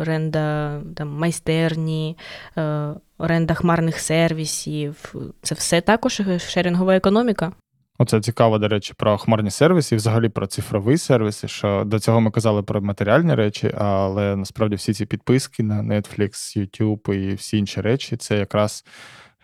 оренда 0.00 0.80
там, 0.94 1.08
майстерні, 1.08 2.18
е, 2.58 2.88
оренда 3.18 3.54
хмарних 3.54 3.98
сервісів. 3.98 5.14
Це 5.42 5.54
все 5.54 5.80
також 5.80 6.22
шерінгова 6.38 6.96
економіка. 6.96 7.52
Оце 7.98 8.20
цікаво, 8.20 8.58
до 8.58 8.68
речі, 8.68 8.94
про 8.96 9.18
хмарні 9.18 9.50
сервіси 9.50 9.94
і 9.94 9.98
взагалі 9.98 10.28
про 10.28 10.46
цифрові 10.46 10.98
сервіси. 10.98 11.48
Що 11.48 11.84
до 11.86 11.98
цього 11.98 12.20
ми 12.20 12.30
казали 12.30 12.62
про 12.62 12.82
матеріальні 12.82 13.34
речі, 13.34 13.74
але 13.78 14.36
насправді 14.36 14.76
всі 14.76 14.94
ці 14.94 15.06
підписки 15.06 15.62
на 15.62 15.82
Netflix, 15.82 16.58
YouTube 16.58 17.12
і 17.12 17.34
всі 17.34 17.58
інші 17.58 17.80
речі 17.80 18.16
це 18.16 18.38
якраз 18.38 18.84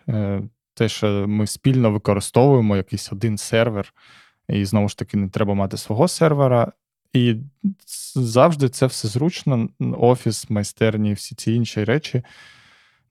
е, 0.09 0.41
те, 0.73 0.89
що 0.89 1.25
ми 1.27 1.47
спільно 1.47 1.91
використовуємо 1.91 2.77
якийсь 2.77 3.11
один 3.11 3.37
сервер, 3.37 3.93
і 4.49 4.65
знову 4.65 4.89
ж 4.89 4.97
таки 4.97 5.17
не 5.17 5.29
треба 5.29 5.53
мати 5.53 5.77
свого 5.77 6.07
сервера. 6.07 6.71
І 7.13 7.35
завжди 8.15 8.69
це 8.69 8.85
все 8.85 9.07
зручно. 9.07 9.69
Офіс, 9.97 10.49
майстерні, 10.49 11.13
всі 11.13 11.35
ці 11.35 11.51
інші 11.53 11.83
речі. 11.83 12.23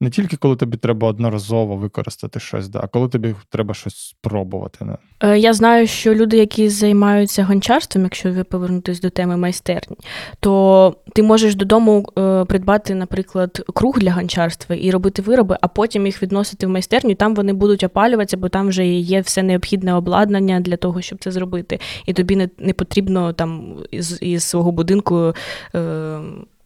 Не 0.03 0.11
тільки 0.11 0.37
коли 0.37 0.57
тобі 0.57 0.77
треба 0.77 1.09
одноразово 1.09 1.77
використати 1.77 2.41
щось, 2.41 2.69
да, 2.69 2.81
а 2.83 2.87
коли 2.87 3.09
тобі 3.09 3.35
треба 3.49 3.75
щось 3.75 3.97
спробувати. 3.97 4.85
Не? 4.85 5.39
Я 5.39 5.53
знаю, 5.53 5.87
що 5.87 6.15
люди, 6.15 6.37
які 6.37 6.69
займаються 6.69 7.45
гончарством, 7.45 8.05
якщо 8.05 8.33
ви 8.33 8.45
повернутись 8.45 9.01
до 9.01 9.11
теми 9.11 9.37
майстерні, 9.37 9.97
то 10.41 10.97
ти 11.15 11.23
можеш 11.23 11.55
додому 11.55 12.09
е, 12.19 12.45
придбати, 12.45 12.95
наприклад, 12.95 13.63
круг 13.75 13.99
для 13.99 14.13
гончарства 14.13 14.77
і 14.77 14.91
робити 14.91 15.23
вироби, 15.23 15.57
а 15.61 15.69
потім 15.69 16.07
їх 16.07 16.23
відносити 16.23 16.67
в 16.67 16.71
майстерню, 16.71 17.15
там 17.15 17.35
вони 17.35 17.53
будуть 17.53 17.85
опалюватися, 17.85 18.37
бо 18.37 18.49
там 18.49 18.69
вже 18.69 18.87
є 18.87 19.21
все 19.21 19.43
необхідне 19.43 19.95
обладнання 19.95 20.61
для 20.61 20.77
того, 20.77 21.03
щоб 21.03 21.19
це 21.19 21.31
зробити. 21.31 21.81
І 22.07 22.13
тобі 22.13 22.37
не 22.37 22.49
не 22.59 22.73
потрібно 22.73 23.33
там 23.33 23.77
із, 23.91 24.19
із 24.23 24.45
свого 24.45 24.73
будинку. 24.73 25.35
Е, 25.75 26.21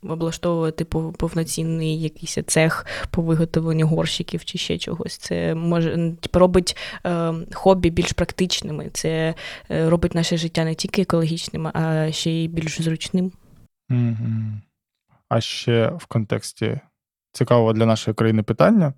облаштовувати 0.09 0.85
повноцінний 0.85 2.01
якийсь 2.01 2.39
цех 2.47 2.87
по 3.11 3.23
виготовленню 3.23 3.87
горщиків 3.87 4.45
чи 4.45 4.59
ще 4.59 4.79
чогось. 4.79 5.17
Це 5.17 5.55
може 5.55 6.13
типу, 6.21 6.39
робить 6.39 6.77
е, 7.07 7.35
хобі 7.53 7.91
більш 7.91 8.13
практичними. 8.13 8.91
Це 8.93 9.35
е, 9.71 9.91
робить 9.91 10.15
наше 10.15 10.37
життя 10.37 10.65
не 10.65 10.75
тільки 10.75 11.03
екологічним, 11.03 11.67
а 11.67 12.09
ще 12.11 12.31
й 12.31 12.49
більш 12.49 12.83
зручним. 12.83 13.33
Mm-hmm. 13.91 14.53
А 15.29 15.41
ще 15.41 15.89
в 15.99 16.07
контексті 16.07 16.81
цікавого 17.33 17.73
для 17.73 17.87
нашої 17.87 18.15
країни 18.15 18.43
питання 18.43 18.95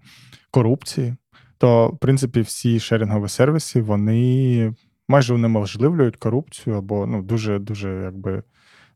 корупції. 0.50 1.14
То, 1.58 1.88
в 1.88 1.98
принципі, 1.98 2.40
всі 2.40 2.80
шерінгові 2.80 3.28
сервіси 3.28 3.80
вони 3.80 4.74
майже 5.08 5.34
унеможливлюють 5.34 6.16
корупцію 6.16 6.76
або 6.76 7.06
ну, 7.06 7.22
дуже 7.22 7.58
дуже 7.58 8.02
якби 8.04 8.42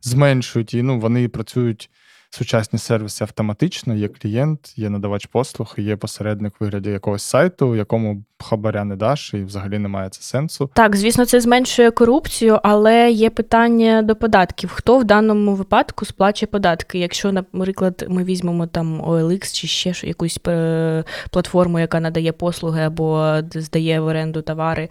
зменшують 0.03 0.75
і 0.75 0.83
ну, 0.83 1.01
вони 1.01 1.29
працюють 1.29 1.91
сучасні 2.31 2.79
сервіси 2.79 3.25
автоматично, 3.25 3.95
є 3.95 4.09
клієнт, 4.09 4.73
є 4.77 4.91
надавач 4.91 5.27
послуг, 5.27 5.75
є 5.79 5.97
посередник 5.97 6.55
вигляді 6.61 6.91
якогось 6.91 7.23
сайту, 7.23 7.77
якому 7.77 8.25
хабаря 8.43 8.85
не 8.85 8.97
даш, 8.97 9.35
і 9.35 9.45
взагалі 9.45 9.79
немає 9.79 10.09
це 10.09 10.23
сенсу. 10.23 10.71
Так, 10.75 10.97
звісно, 10.97 11.27
це 11.27 11.41
зменшує 11.41 11.91
корупцію, 11.91 12.61
але 12.63 13.11
є 13.11 13.31
питання 13.31 14.03
до 14.03 14.17
податків. 14.17 14.71
Хто 14.75 14.99
в 14.99 15.05
даному 15.05 15.55
випадку 15.55 16.05
сплачує 16.05 16.49
податки? 16.53 16.99
Якщо, 16.99 17.33
наприклад, 17.33 18.07
ми 18.09 18.25
візьмемо 18.25 18.67
там 18.67 19.03
OLX 19.03 19.53
чи 19.53 19.67
ще 19.67 20.09
якусь 20.09 20.41
е, 20.49 21.05
платформу, 21.31 21.81
яка 21.81 22.01
надає 22.01 22.33
послуги 22.33 22.83
або 22.83 23.37
здає 23.55 24.01
в 24.01 24.05
оренду 24.05 24.43
товари, 24.43 24.89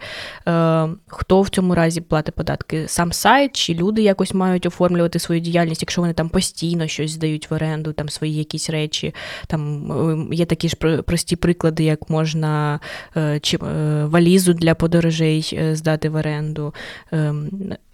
е, 0.48 0.88
хто 1.06 1.42
в 1.42 1.48
цьому 1.48 1.74
разі 1.74 2.00
платить 2.00 2.34
податки? 2.34 2.88
Сам 2.88 3.12
сайт 3.12 3.56
чи 3.56 3.74
люди 3.74 4.02
якось 4.02 4.34
мають 4.34 4.66
оформлювати 4.66 5.18
свою 5.18 5.40
діяльність, 5.40 5.82
якщо 5.82 6.00
вони 6.00 6.12
там 6.14 6.28
постійно 6.28 6.86
щось 6.86 7.10
здають? 7.10 7.29
Здають 7.30 7.50
в 7.50 7.54
оренду 7.54 7.92
там 7.92 8.08
свої 8.08 8.34
якісь 8.34 8.70
речі. 8.70 9.14
Там 9.46 9.92
ем, 9.92 10.32
Є 10.32 10.46
такі 10.46 10.68
ж 10.68 10.76
прості 11.02 11.36
приклади, 11.36 11.84
як 11.84 12.10
можна 12.10 12.80
е, 13.16 13.40
чи 13.40 13.56
е, 13.56 14.04
валізу 14.04 14.52
для 14.52 14.74
подорожей 14.74 15.50
е, 15.52 15.76
здати 15.76 16.08
в 16.08 16.14
оренду. 16.14 16.74
Ем, 17.12 17.50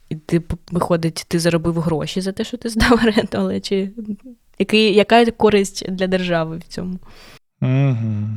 і 0.08 0.14
ти 0.14 0.42
виходить, 0.72 1.24
ти 1.28 1.38
заробив 1.38 1.80
гроші 1.80 2.20
за 2.20 2.32
те, 2.32 2.44
що 2.44 2.56
ти 2.56 2.68
здав 2.68 2.92
оренду, 3.02 3.32
але 3.32 3.60
чи 3.60 3.90
який, 4.58 4.94
яка 4.94 5.30
користь 5.30 5.90
для 5.90 6.06
держави 6.06 6.58
в 6.58 6.62
цьому? 6.62 6.98
Угу. 7.62 8.28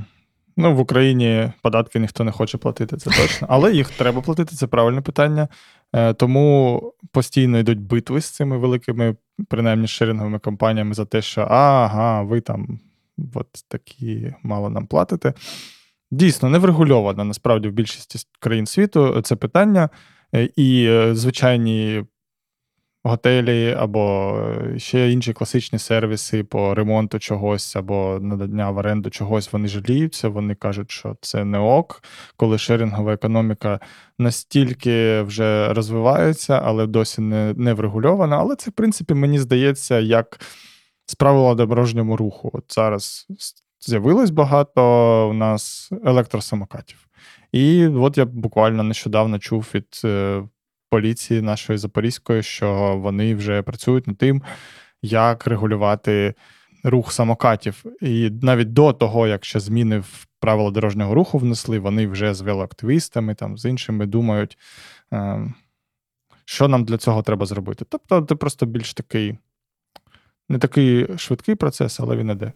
Ну, 0.57 0.75
в 0.75 0.79
Україні 0.79 1.51
податки 1.61 1.99
ніхто 1.99 2.23
не 2.23 2.31
хоче 2.31 2.57
платити, 2.57 2.97
це 2.97 3.09
точно. 3.09 3.47
Але 3.49 3.73
їх 3.73 3.89
треба 3.89 4.21
платити, 4.21 4.55
це 4.55 4.67
правильне 4.67 5.01
питання. 5.01 5.47
Е, 5.93 6.13
тому 6.13 6.81
постійно 7.11 7.59
йдуть 7.59 7.79
битви 7.79 8.21
з 8.21 8.29
цими 8.29 8.57
великими, 8.57 9.15
принаймні 9.47 9.87
шеринговими 9.87 10.39
компаніями 10.39 10.93
за 10.93 11.05
те, 11.05 11.21
що 11.21 11.41
ага, 11.41 12.21
ви 12.21 12.41
там 12.41 12.79
от 13.33 13.47
такі 13.67 14.33
мало 14.43 14.69
нам 14.69 14.87
платите. 14.87 15.33
Дійсно, 16.11 16.49
не 16.49 16.57
врегульовано 16.57 17.23
насправді 17.23 17.67
в 17.67 17.71
більшості 17.71 18.19
країн 18.39 18.65
світу 18.65 19.21
це 19.21 19.35
питання. 19.35 19.89
Е, 20.35 20.49
і 20.55 20.85
е, 20.85 21.15
звичайні 21.15 22.05
готелі 23.03 23.75
або 23.79 24.35
е, 24.75 24.79
ще 24.79 25.11
інші 25.11 25.33
класичні 25.33 25.79
сервіси 25.79 26.43
по 26.43 26.75
ремонту 26.75 27.19
чогось 27.19 27.75
або 27.75 28.19
надання 28.21 28.71
в 28.71 28.77
оренду 28.77 29.09
чогось, 29.09 29.53
вони 29.53 29.67
жаліються, 29.67 30.29
вони 30.29 30.55
кажуть, 30.55 30.91
що 30.91 31.17
це 31.21 31.45
не 31.45 31.59
ок, 31.59 32.03
коли 32.35 32.57
шерінгова 32.57 33.13
економіка 33.13 33.79
настільки 34.19 35.21
вже 35.21 35.73
розвивається, 35.73 36.61
але 36.65 36.87
досі 36.87 37.21
не 37.21 37.53
не 37.57 37.73
врегульована. 37.73 38.37
Але 38.37 38.55
це, 38.55 38.69
в 38.71 38.73
принципі, 38.73 39.13
мені 39.13 39.39
здається, 39.39 39.99
як 39.99 40.39
з 41.05 41.15
правила 41.15 41.55
дорожньому 41.55 42.17
руху. 42.17 42.49
От 42.53 42.65
зараз 42.69 43.27
з'явилось 43.79 44.29
багато 44.29 44.81
у 45.29 45.33
нас 45.33 45.89
електросамокатів. 46.05 47.07
І 47.51 47.87
от 47.87 48.17
я 48.17 48.25
буквально 48.25 48.83
нещодавно 48.83 49.39
чув 49.39 49.71
від 49.73 50.01
е, 50.05 50.43
поліції 50.89 51.41
нашої 51.41 51.79
Запорізької, 51.79 52.43
що 52.43 52.97
вони 52.97 53.35
вже 53.35 53.61
працюють 53.61 54.07
над 54.07 54.17
тим, 54.17 54.43
як 55.01 55.47
регулювати 55.47 56.33
рух 56.83 57.11
самокатів. 57.11 57.83
І 58.01 58.29
навіть 58.41 58.73
до 58.73 58.93
того, 58.93 59.27
як 59.27 59.45
ще 59.45 59.59
зміни 59.59 59.99
в 59.99 60.27
правила 60.39 60.71
дорожнього 60.71 61.13
руху 61.13 61.37
внесли, 61.37 61.79
вони 61.79 62.07
вже 62.07 62.33
з 62.33 62.41
велоактивістами, 62.41 63.35
там, 63.35 63.57
з 63.57 63.65
іншими 63.65 64.05
думають, 64.05 64.57
ем, 65.11 65.53
що 66.45 66.67
нам 66.67 66.83
для 66.83 66.97
цього 66.97 67.23
треба 67.23 67.45
зробити. 67.45 67.85
Тобто, 67.89 68.21
ти 68.21 68.35
просто 68.35 68.65
більш 68.65 68.93
такий. 68.93 69.37
Не 70.51 70.57
такий 70.57 71.07
швидкий 71.17 71.55
процес, 71.55 71.99
але 71.99 72.15
він 72.15 72.29
іде. 72.29 72.51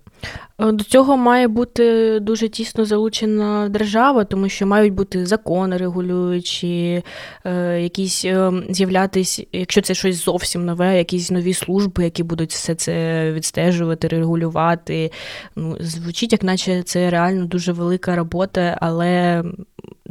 Е, 0.60 0.72
до 0.72 0.84
цього 0.84 1.18
має 1.18 1.48
бути 1.48 2.20
дуже 2.20 2.50
тісно 2.50 2.86
залучена 2.86 3.70
держава, 3.70 4.24
тому 4.24 4.50
що 4.50 4.68
мають 4.68 4.94
бути 4.94 5.26
закони 5.26 5.78
регулюючі, 5.78 7.04
е, 7.46 7.82
якісь 7.82 8.26
е, 8.26 8.52
з'являтись, 8.70 9.46
якщо 9.52 9.82
це 9.82 9.94
щось 9.94 10.26
зовсім 10.26 10.66
нове, 10.66 10.98
якісь 10.98 11.32
нові 11.32 11.54
служби, 11.54 12.04
які 12.04 12.24
будуть 12.24 12.52
все 12.52 12.76
це 12.76 13.32
відстежувати, 13.32 14.08
регулювати. 14.08 15.12
Ну, 15.56 15.78
Звучить, 15.80 16.32
як 16.32 16.44
наче 16.44 16.84
це 16.84 17.10
реально 17.10 17.46
дуже 17.46 17.72
велика 17.72 18.16
робота, 18.16 18.78
але 18.82 19.44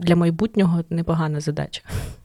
для 0.02 0.16
майбутнього 0.16 0.84
непогана 0.90 1.40
задача. 1.40 1.82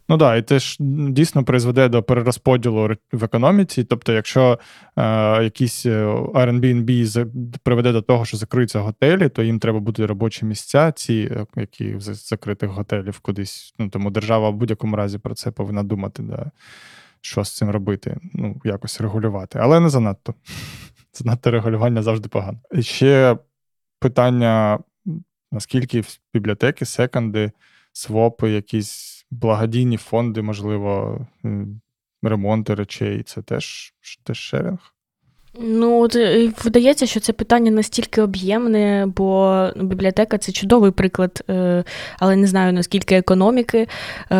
Ну 0.09 0.17
да, 0.17 0.35
і 0.35 0.41
це 0.41 0.59
ж 0.59 0.77
дійсно 1.09 1.43
призведе 1.43 1.89
до 1.89 2.03
перерозподілу 2.03 2.89
в 3.11 3.23
економіці. 3.23 3.83
Тобто, 3.83 4.13
якщо 4.13 4.59
е, 4.97 5.43
якісь 5.43 5.85
е, 5.85 6.05
Airbnb 6.33 7.25
приведе 7.63 7.91
до 7.91 8.01
того, 8.01 8.25
що 8.25 8.37
закриються 8.37 8.79
готелі, 8.79 9.29
то 9.29 9.43
їм 9.43 9.59
треба 9.59 9.79
бути 9.79 10.05
робочі 10.05 10.45
місця, 10.45 10.91
ці 10.91 11.29
е, 11.31 11.45
які 11.55 11.99
з 11.99 12.29
закритих 12.29 12.69
готелів 12.69 13.19
кудись. 13.19 13.73
Ну 13.79 13.89
тому 13.89 14.09
держава 14.11 14.49
в 14.49 14.55
будь-якому 14.55 14.95
разі 14.95 15.17
про 15.17 15.35
це 15.35 15.51
повинна 15.51 15.83
думати, 15.83 16.23
да, 16.23 16.51
що 17.21 17.43
з 17.43 17.55
цим 17.55 17.69
робити, 17.69 18.17
ну 18.33 18.61
якось 18.63 19.01
регулювати, 19.01 19.59
але 19.61 19.79
не 19.79 19.89
занадто. 19.89 20.33
Занадто 21.13 21.51
регулювання 21.51 22.03
завжди 22.03 22.29
погано. 22.29 22.59
І 22.71 22.81
ще 22.81 23.37
питання: 23.99 24.79
наскільки 25.51 26.03
бібліотеки, 26.33 26.85
секонди, 26.85 27.51
свопи, 27.93 28.51
якісь 28.51 29.25
благодійні 29.31 29.97
фонди, 29.97 30.41
можливо, 30.41 31.19
ремонти 32.23 32.75
речей 32.75 33.23
це 33.23 33.41
теж, 33.41 33.93
теж 34.23 34.37
шеринг. 34.37 34.93
Ну, 35.59 36.01
от 36.01 36.15
е, 36.15 36.51
видається, 36.63 37.05
що 37.05 37.19
це 37.19 37.33
питання 37.33 37.71
настільки 37.71 38.21
об'ємне, 38.21 39.05
бо 39.15 39.67
ну, 39.75 39.83
бібліотека 39.83 40.37
це 40.37 40.51
чудовий 40.51 40.91
приклад, 40.91 41.43
е, 41.49 41.83
але 42.19 42.35
не 42.35 42.47
знаю 42.47 42.73
наскільки 42.73 43.15
економіки. 43.15 43.87
Е, 44.31 44.37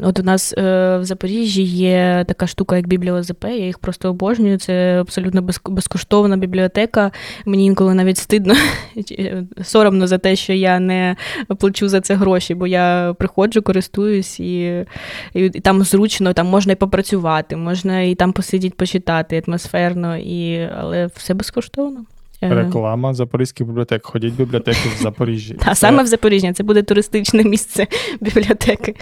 от 0.00 0.18
у 0.18 0.22
нас 0.22 0.54
в 0.56 1.00
Запоріжжі 1.02 1.62
є 1.62 2.24
така 2.28 2.46
штука, 2.46 2.76
як 2.76 2.86
бібліозп, 2.86 3.44
я 3.44 3.66
їх 3.66 3.78
просто 3.78 4.10
обожнюю. 4.10 4.58
Це 4.58 5.00
абсолютно 5.00 5.42
безкоштовна 5.64 6.36
бібліотека. 6.36 7.10
Мені 7.46 7.66
інколи 7.66 7.94
навіть 7.94 8.18
стидно, 8.18 8.54
соромно 9.64 10.06
за 10.06 10.18
те, 10.18 10.36
що 10.36 10.52
я 10.52 10.80
не 10.80 11.16
плачу 11.58 11.88
за 11.88 12.00
це 12.00 12.14
гроші, 12.14 12.54
бо 12.54 12.66
я 12.66 13.14
приходжу, 13.18 13.60
користуюсь 13.62 14.40
і, 14.40 14.84
і 15.34 15.50
там 15.50 15.82
зручно, 15.82 16.32
там 16.32 16.46
можна 16.46 16.72
і 16.72 16.76
попрацювати, 16.76 17.56
можна 17.56 18.00
і 18.00 18.14
там 18.14 18.32
посидіти, 18.32 18.74
почитати 18.78 19.42
атмосферно. 19.46 20.16
і 20.16 20.47
але 20.56 21.06
все 21.06 21.34
безкоштовно. 21.34 22.04
Е, 22.42 22.54
Реклама 22.54 23.14
Запорізьких 23.14 23.66
бібліотек. 23.66 24.06
Ходіть 24.06 24.32
в 24.32 24.36
бібліотеки 24.36 24.88
в 24.88 25.02
Запоріжжі. 25.02 25.54
Так, 25.54 25.76
саме 25.76 26.02
в 26.02 26.06
Запоріжжі. 26.06 26.52
Це 26.52 26.62
буде 26.62 26.82
туристичне 26.82 27.44
місце 27.44 27.86
бібліотеки. 28.20 28.94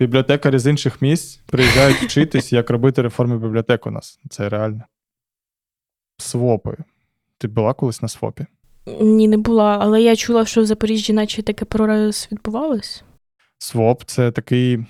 Бібліотекарі 0.00 0.58
з 0.58 0.66
інших 0.66 1.02
місць 1.02 1.40
приїжджають 1.46 1.96
вчитись, 1.96 2.52
як 2.52 2.70
робити 2.70 3.02
реформи 3.02 3.38
бібліотек 3.38 3.86
у 3.86 3.90
нас. 3.90 4.20
Це 4.30 4.48
реально. 4.48 4.82
Свопи. 6.18 6.76
Ти 7.38 7.48
була 7.48 7.74
колись 7.74 8.02
на 8.02 8.08
свопі? 8.08 8.46
Ні, 9.00 9.28
не 9.28 9.36
була, 9.36 9.78
але 9.80 10.02
я 10.02 10.16
чула, 10.16 10.46
що 10.46 10.62
в 10.62 10.66
Запоріжжі, 10.66 11.12
наче 11.12 11.42
таке 11.42 11.64
прораз 11.64 12.28
відбувалось. 12.32 13.04
Своп 13.58 14.02
це 14.06 14.30
такий 14.30 14.86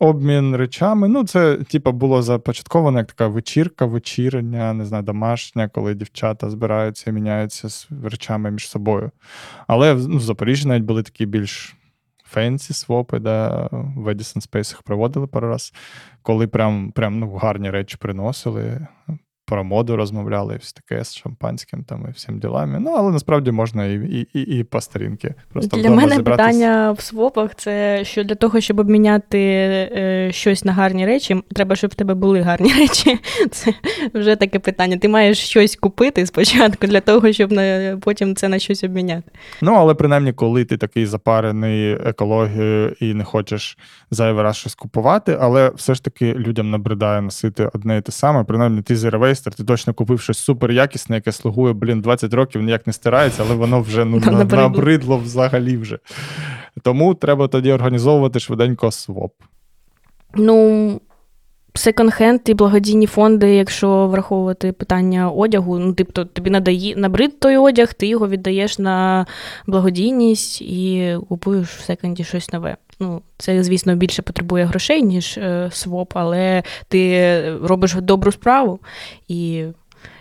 Обмін 0.00 0.56
речами. 0.56 1.08
Ну, 1.08 1.24
це, 1.24 1.56
типа, 1.56 1.92
було 1.92 2.22
започатковано 2.22 2.98
як 2.98 3.06
така 3.06 3.26
вечірка, 3.26 3.86
вечірня, 3.86 4.72
не 4.72 4.84
знаю, 4.84 5.02
домашня, 5.02 5.68
коли 5.68 5.94
дівчата 5.94 6.50
збираються 6.50 7.10
і 7.10 7.12
міняються 7.12 7.68
з 7.68 7.88
речами 8.04 8.50
між 8.50 8.68
собою. 8.68 9.10
Але 9.66 9.94
ну, 9.94 10.16
в 10.16 10.20
Запоріжжі 10.20 10.68
навіть 10.68 10.84
були 10.84 11.02
такі 11.02 11.26
більш 11.26 11.76
фенсі 12.24 12.74
свопи, 12.74 13.18
де 13.18 13.68
в 13.72 14.08
Edison 14.08 14.50
Space 14.50 14.82
проводили 14.84 15.26
пару 15.26 15.48
раз, 15.48 15.72
коли 16.22 16.46
прям 16.46 16.92
прям 16.92 17.18
ну, 17.18 17.36
гарні 17.36 17.70
речі 17.70 17.96
приносили 18.00 18.86
про 19.48 19.64
моду 19.64 19.96
розмовляли, 19.96 20.54
і 20.54 20.58
все 20.58 20.72
таке 20.72 21.04
з 21.04 21.14
шампанським 21.14 21.84
там 21.84 22.06
і 22.08 22.12
всім 22.12 22.38
ділами. 22.38 22.80
Ну, 22.80 22.94
але 22.98 23.12
насправді 23.12 23.50
можна 23.50 23.86
і 23.86 23.94
і, 23.94 24.28
і, 24.34 24.40
і 24.40 24.64
по 24.64 24.80
сторінки. 24.80 25.34
Просто 25.52 25.76
Для 25.76 25.90
мене 25.90 26.16
зібратись. 26.16 26.46
питання 26.46 26.92
в 26.92 27.00
свопах 27.00 27.54
це 27.54 28.04
що 28.04 28.24
для 28.24 28.34
того, 28.34 28.60
щоб 28.60 28.80
обміняти 28.80 29.38
е, 29.40 30.28
щось 30.32 30.64
на 30.64 30.72
гарні 30.72 31.06
речі, 31.06 31.42
треба, 31.54 31.76
щоб 31.76 31.90
в 31.90 31.94
тебе 31.94 32.14
були 32.14 32.40
гарні 32.40 32.72
речі. 32.78 33.18
Це 33.50 33.74
вже 34.14 34.36
таке 34.36 34.58
питання. 34.58 34.96
Ти 34.96 35.08
маєш 35.08 35.38
щось 35.38 35.76
купити 35.76 36.26
спочатку 36.26 36.86
для 36.86 37.00
того, 37.00 37.32
щоб 37.32 37.52
на, 37.52 37.96
потім 38.02 38.36
це 38.36 38.48
на 38.48 38.58
щось 38.58 38.84
обміняти. 38.84 39.30
Ну, 39.62 39.74
але 39.74 39.94
принаймні, 39.94 40.32
коли 40.32 40.64
ти 40.64 40.76
такий 40.76 41.06
запарений 41.06 41.92
екологією 41.92 42.94
і 43.00 43.14
не 43.14 43.24
хочеш 43.24 43.78
зайвий 44.10 44.42
раз 44.42 44.56
щось 44.56 44.74
купувати, 44.74 45.38
але 45.40 45.72
все 45.74 45.94
ж 45.94 46.04
таки 46.04 46.34
людям 46.34 46.70
набридає 46.70 47.20
носити 47.20 47.70
одне 47.74 47.98
і 47.98 48.00
те 48.00 48.12
саме, 48.12 48.44
принаймні 48.44 48.82
ти 48.82 48.96
зірвей 48.96 49.34
майстер, 49.38 49.54
ти 49.54 49.64
точно 49.64 49.94
купив 49.94 50.20
щось 50.20 50.38
супер 50.38 50.70
якісне, 50.70 51.16
яке 51.16 51.32
слугує, 51.32 51.72
блін, 51.72 52.00
20 52.00 52.34
років 52.34 52.62
ніяк 52.62 52.86
не 52.86 52.92
стирається, 52.92 53.42
але 53.46 53.54
воно 53.54 53.80
вже 53.80 54.04
ну, 54.04 54.18
набридло 54.50 55.18
взагалі 55.18 55.76
вже. 55.76 55.98
Тому 56.82 57.14
треба 57.14 57.48
тоді 57.48 57.72
організовувати 57.72 58.40
швиденько 58.40 58.90
своп. 58.90 59.32
Ну, 60.34 61.00
секонд-хенд 61.74 62.50
і 62.50 62.54
благодійні 62.54 63.06
фонди, 63.06 63.54
якщо 63.54 64.06
враховувати 64.06 64.72
питання 64.72 65.30
одягу, 65.30 65.78
ну, 65.78 65.92
тобто 65.92 66.24
тобі 66.24 66.50
надає 66.50 66.96
набрид 66.96 67.40
той 67.40 67.56
одяг, 67.56 67.94
ти 67.94 68.06
його 68.06 68.28
віддаєш 68.28 68.78
на 68.78 69.26
благодійність 69.66 70.62
і 70.62 71.16
купуєш 71.28 71.68
в 71.68 71.80
секонді 71.80 72.24
щось 72.24 72.52
нове. 72.52 72.76
Ну, 73.00 73.22
Це, 73.38 73.62
звісно, 73.62 73.94
більше 73.96 74.22
потребує 74.22 74.64
грошей, 74.64 75.02
ніж 75.02 75.38
е, 75.38 75.68
своп, 75.72 76.12
але 76.14 76.62
ти 76.88 77.58
робиш 77.62 77.94
добру 77.94 78.32
справу 78.32 78.80
і, 79.28 79.64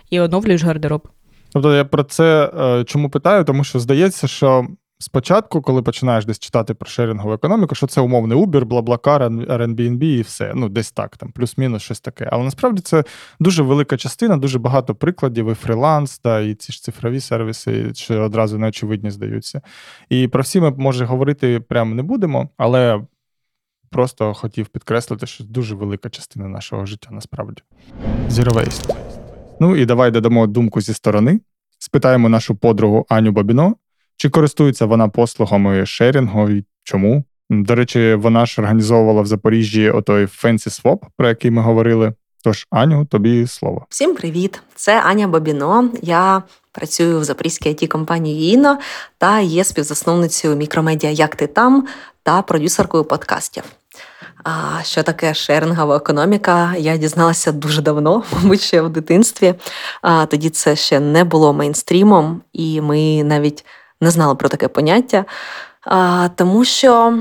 і 0.10 0.20
оновлюєш 0.20 0.63
гардероб. 0.63 1.08
Тобто 1.54 1.76
я 1.76 1.86
про 1.86 2.04
це 2.04 2.52
е, 2.60 2.84
чому 2.84 3.10
питаю? 3.10 3.44
Тому 3.44 3.63
що 3.63 3.80
здається, 3.80 4.28
що 4.28 4.68
спочатку, 5.00 5.62
коли 5.62 5.82
починаєш 5.82 6.26
десь 6.26 6.40
читати 6.40 6.74
про 6.74 6.90
шерінгову 6.90 7.34
економіку, 7.34 7.76
що 7.76 7.88
це 7.88 8.02
умовний 8.02 8.38
Uber, 8.38 8.66
Блаблакар, 8.66 9.24
Airbnb 9.24 10.04
і 10.04 10.22
все. 10.22 10.52
Ну, 10.56 10.70
десь 10.70 10.92
так, 10.92 11.18
там, 11.18 11.32
плюс-мінус 11.32 11.82
щось 11.82 12.00
таке. 12.00 12.30
Але 12.32 12.44
насправді 12.44 12.82
це 12.82 13.04
дуже 13.40 13.64
велика 13.64 13.98
частина, 13.98 14.38
дуже 14.38 14.60
багато 14.60 14.96
прикладів, 14.96 15.52
і 15.52 15.54
фріланс, 15.54 16.22
да, 16.24 16.40
і 16.40 16.56
ці 16.56 16.74
ж 16.74 16.84
цифрові 16.84 17.20
сервіси, 17.20 17.94
що 17.94 18.22
одразу 18.22 18.58
неочевидні 18.58 19.12
здаються. 19.12 19.62
І 20.10 20.28
про 20.28 20.44
всі 20.44 20.62
ми, 20.62 20.72
може, 20.72 21.06
говорити 21.06 21.60
прямо 21.60 21.96
не 21.96 22.04
будемо, 22.04 22.50
але. 22.58 23.02
Просто 23.90 24.34
хотів 24.34 24.68
підкреслити, 24.68 25.26
що 25.26 25.44
дуже 25.44 25.76
велика 25.76 26.10
частина 26.10 26.48
нашого 26.48 26.86
життя 26.86 27.10
насправді. 27.12 27.62
Zero 28.30 28.54
waste. 28.54 28.96
Ну 29.60 29.76
і 29.76 29.86
давай 29.86 30.12
додамо 30.12 30.48
думку 30.48 30.82
зі 30.82 30.94
сторони. 30.94 31.40
Спитаємо 31.80 32.30
нашу 32.30 32.56
подругу 32.56 33.06
Аню 33.10 33.32
Бабіно, 33.32 33.76
чи 34.18 34.30
користується 34.30 34.86
вона 34.86 35.08
послугами 35.08 35.86
шерінгу 35.86 36.50
і 36.50 36.66
чому? 36.84 37.24
До 37.50 37.76
речі, 37.76 38.14
вона 38.14 38.46
ж 38.46 38.62
організовувала 38.62 39.22
в 39.22 39.26
Запоріжжі 39.26 39.90
отой 39.90 40.26
Fancy 40.26 40.82
Swap, 40.82 41.00
про 41.18 41.28
який 41.28 41.52
ми 41.52 41.62
говорили. 41.62 42.14
Тож, 42.44 42.68
Аню, 42.70 43.06
тобі 43.06 43.48
слово. 43.48 43.86
Всім 43.90 44.16
привіт! 44.16 44.62
Це 44.76 45.02
Аня 45.02 45.28
Бабіно. 45.28 45.90
Я 46.02 46.44
працюю 46.72 47.20
в 47.20 47.24
запорізькій 47.24 47.70
it 47.70 47.88
компанії 47.88 48.54
Іно 48.54 48.80
та 49.18 49.40
є 49.40 49.64
співзасновницею 49.64 50.56
мікромедіа 50.56 51.10
Як 51.10 51.36
ти 51.36 51.48
там 51.48 51.88
та 52.24 52.42
продюсеркою 52.42 53.04
подкастів. 53.04 53.64
А 54.44 54.84
що 54.84 55.04
таке 55.04 55.34
шерингова 55.34 55.98
економіка? 55.98 56.76
Я 56.78 56.98
дізналася 56.98 57.52
дуже 57.52 57.82
давно, 57.82 58.24
мабуть, 58.34 58.62
ще 58.62 58.82
в 58.82 58.90
дитинстві. 58.90 59.54
А 60.02 60.26
Тоді 60.26 60.50
це 60.50 60.76
ще 60.76 61.00
не 61.00 61.24
було 61.24 61.54
мейнстрімом, 61.54 62.42
і 62.54 62.82
ми 62.82 63.24
навіть 63.24 63.66
не 64.02 64.12
знала 64.12 64.36
про 64.36 64.50
таке 64.50 64.68
поняття, 64.68 65.26
тому 66.36 66.66
що 66.66 67.20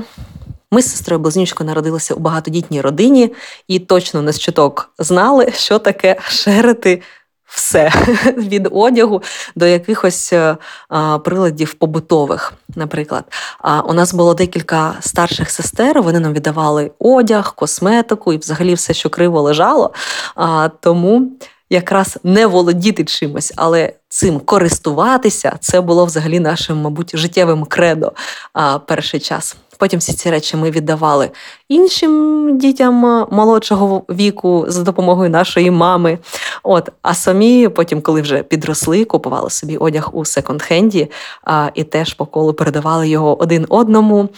ми 0.71 0.81
з 0.81 0.91
сестрою 0.91 1.19
близнючкою 1.19 1.67
народилися 1.67 2.13
у 2.13 2.19
багатодітній 2.19 2.81
родині 2.81 3.33
і 3.67 3.79
точно 3.79 4.21
не 4.21 4.31
з 4.31 4.39
чуток 4.39 4.93
знали, 4.99 5.51
що 5.51 5.79
таке 5.79 6.15
шерити. 6.27 7.01
Все 7.47 7.91
від 8.37 8.67
одягу 8.71 9.23
до 9.55 9.65
якихось 9.65 10.33
е, 10.33 10.57
а, 10.89 11.19
приладів 11.19 11.73
побутових, 11.73 12.53
наприклад. 12.75 13.23
А 13.59 13.81
у 13.81 13.93
нас 13.93 14.13
було 14.13 14.33
декілька 14.33 14.95
старших 14.99 15.49
сестер. 15.51 16.01
Вони 16.01 16.19
нам 16.19 16.33
віддавали 16.33 16.91
одяг, 16.99 17.55
косметику 17.55 18.33
і 18.33 18.37
взагалі 18.37 18.73
все, 18.73 18.93
що 18.93 19.09
криво 19.09 19.41
лежало. 19.41 19.93
А, 20.35 20.69
Тому 20.79 21.31
якраз 21.69 22.17
не 22.23 22.47
володіти 22.47 23.03
чимось, 23.03 23.53
але 23.55 23.93
цим 24.09 24.39
користуватися 24.39 25.57
це 25.59 25.81
було 25.81 26.05
взагалі 26.05 26.39
нашим, 26.39 26.77
мабуть, 26.77 27.17
життєвим 27.17 27.65
кредо 27.65 28.11
а, 28.53 28.79
перший 28.79 29.19
час. 29.19 29.55
Потім 29.77 29.99
всі 29.99 30.13
ці 30.13 30.29
речі 30.29 30.57
ми 30.57 30.71
віддавали 30.71 31.29
іншим 31.69 32.57
дітям 32.57 33.27
молодшого 33.31 34.03
віку 34.09 34.65
за 34.67 34.83
допомогою 34.83 35.29
нашої 35.29 35.71
мами. 35.71 36.19
От, 36.63 36.89
А 37.01 37.13
самі 37.13 37.67
потім, 37.67 38.01
коли 38.01 38.21
вже 38.21 38.43
підросли, 38.43 39.05
купували 39.05 39.49
собі 39.49 39.77
одяг 39.77 40.09
у 40.13 40.19
секонд-хенді 40.19 41.07
а, 41.43 41.69
і 41.73 41.83
теж 41.83 42.13
по 42.13 42.25
колу 42.25 42.53
передавали 42.53 43.09
його 43.09 43.41
один 43.41 43.65
одному 43.69 44.29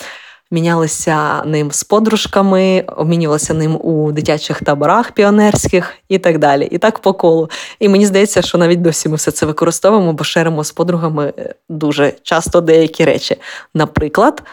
мінялися 0.51 1.43
ним 1.43 1.71
з 1.71 1.83
подружками, 1.83 2.83
обмінювалися 2.97 3.53
ним 3.53 3.75
у 3.81 4.11
дитячих 4.11 4.63
таборах 4.63 5.11
піонерських 5.11 5.93
і 6.09 6.19
так 6.19 6.37
далі. 6.37 6.65
І 6.71 6.77
так 6.77 6.99
по 6.99 7.13
колу. 7.13 7.49
І 7.79 7.89
мені 7.89 8.05
здається, 8.05 8.41
що 8.41 8.57
навіть 8.57 8.81
досі 8.81 9.09
ми 9.09 9.15
все 9.15 9.31
це 9.31 9.45
використовуємо, 9.45 10.13
бо 10.13 10.23
шеримо 10.23 10.63
з 10.63 10.71
подругами 10.71 11.33
е, 11.37 11.55
дуже 11.69 12.13
часто 12.23 12.61
деякі 12.61 13.05
речі. 13.05 13.35
Наприклад, 13.73 14.43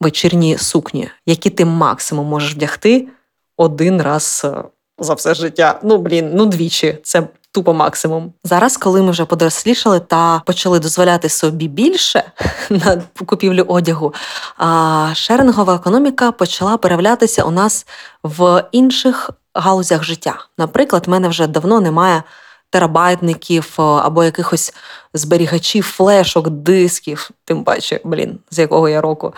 вечірні 0.00 0.58
сукні, 0.58 1.08
які 1.26 1.50
ти 1.50 1.64
максимум 1.64 2.26
можеш 2.26 2.54
вдягти 2.54 3.08
один 3.56 4.02
раз 4.02 4.42
е, 4.44 4.64
за 4.98 5.14
все 5.14 5.34
життя. 5.34 5.80
Ну, 5.82 5.98
блін, 5.98 6.30
ну 6.34 6.46
двічі. 6.46 6.98
Це 7.02 7.22
тупо 7.56 7.74
максимум. 7.74 8.32
Зараз, 8.44 8.76
коли 8.76 9.02
ми 9.02 9.10
вже 9.10 9.24
подорослішали 9.24 10.00
та 10.00 10.42
почали 10.46 10.80
дозволяти 10.80 11.28
собі 11.28 11.68
більше 11.68 12.22
на 12.70 13.02
купівлю 13.26 13.64
одягу, 13.68 14.14
шерингова 15.14 15.74
економіка 15.74 16.32
почала 16.32 16.76
переявлятися 16.76 17.42
у 17.42 17.50
нас 17.50 17.86
в 18.22 18.64
інших 18.72 19.30
галузях 19.54 20.04
життя. 20.04 20.34
Наприклад, 20.58 21.06
в 21.06 21.10
мене 21.10 21.28
вже 21.28 21.46
давно 21.46 21.80
немає. 21.80 22.22
Терабайтників 22.70 23.74
або 23.78 24.24
якихось 24.24 24.74
зберігачів, 25.14 25.84
флешок, 25.84 26.48
дисків, 26.50 27.30
тим 27.44 27.64
паче, 27.64 28.00
блін, 28.04 28.38
з 28.50 28.58
якого 28.58 28.88
я 28.88 29.00
року 29.00 29.34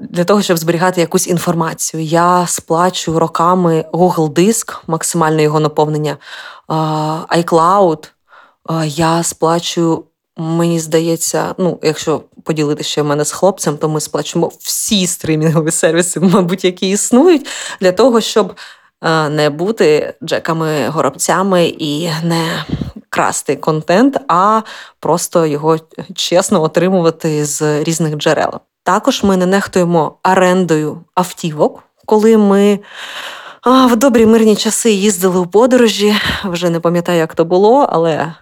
для 0.00 0.24
того, 0.24 0.42
щоб 0.42 0.56
зберігати 0.56 1.00
якусь 1.00 1.26
інформацію. 1.28 2.02
Я 2.02 2.46
сплачую 2.46 3.18
роками 3.18 3.84
Google 3.92 4.28
Диск, 4.28 4.82
максимальне 4.86 5.42
його 5.42 5.60
наповнення, 5.60 6.16
iCloud. 7.28 8.08
Я 8.84 9.22
сплачую, 9.22 10.04
мені 10.36 10.80
здається, 10.80 11.54
ну, 11.58 11.78
якщо 11.82 12.22
поділити 12.44 12.82
ще 12.82 13.02
в 13.02 13.04
мене 13.04 13.24
з 13.24 13.32
хлопцем, 13.32 13.76
то 13.76 13.88
ми 13.88 14.00
сплачуємо 14.00 14.52
всі 14.60 15.06
стрімінгові 15.06 15.70
сервіси, 15.70 16.20
мабуть, 16.22 16.64
які 16.64 16.88
існують, 16.88 17.46
для 17.80 17.92
того, 17.92 18.20
щоб 18.20 18.54
не 19.30 19.50
бути 19.50 20.14
джеками-горобцями 20.22 21.74
і 21.78 22.10
не 22.24 22.64
красти 23.10 23.56
контент, 23.56 24.20
а 24.28 24.62
просто 25.00 25.46
його 25.46 25.78
чесно 26.14 26.62
отримувати 26.62 27.44
з 27.44 27.82
різних 27.82 28.16
джерел. 28.16 28.60
Також 28.82 29.22
ми 29.22 29.36
не 29.36 29.46
нехтуємо 29.46 30.18
орендою 30.24 31.04
автівок, 31.14 31.82
коли 32.06 32.36
ми 32.36 32.80
а, 33.62 33.86
в 33.86 33.96
добрі 33.96 34.26
мирні 34.26 34.56
часи 34.56 34.90
їздили 34.90 35.38
у 35.38 35.46
подорожі. 35.46 36.14
Вже 36.44 36.70
не 36.70 36.80
пам'ятаю, 36.80 37.18
як 37.18 37.34
то 37.34 37.44
було, 37.44 37.86
але 37.90 38.34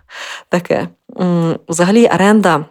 таке. 0.48 0.88
Взагалі, 1.68 2.06
оренда 2.06 2.64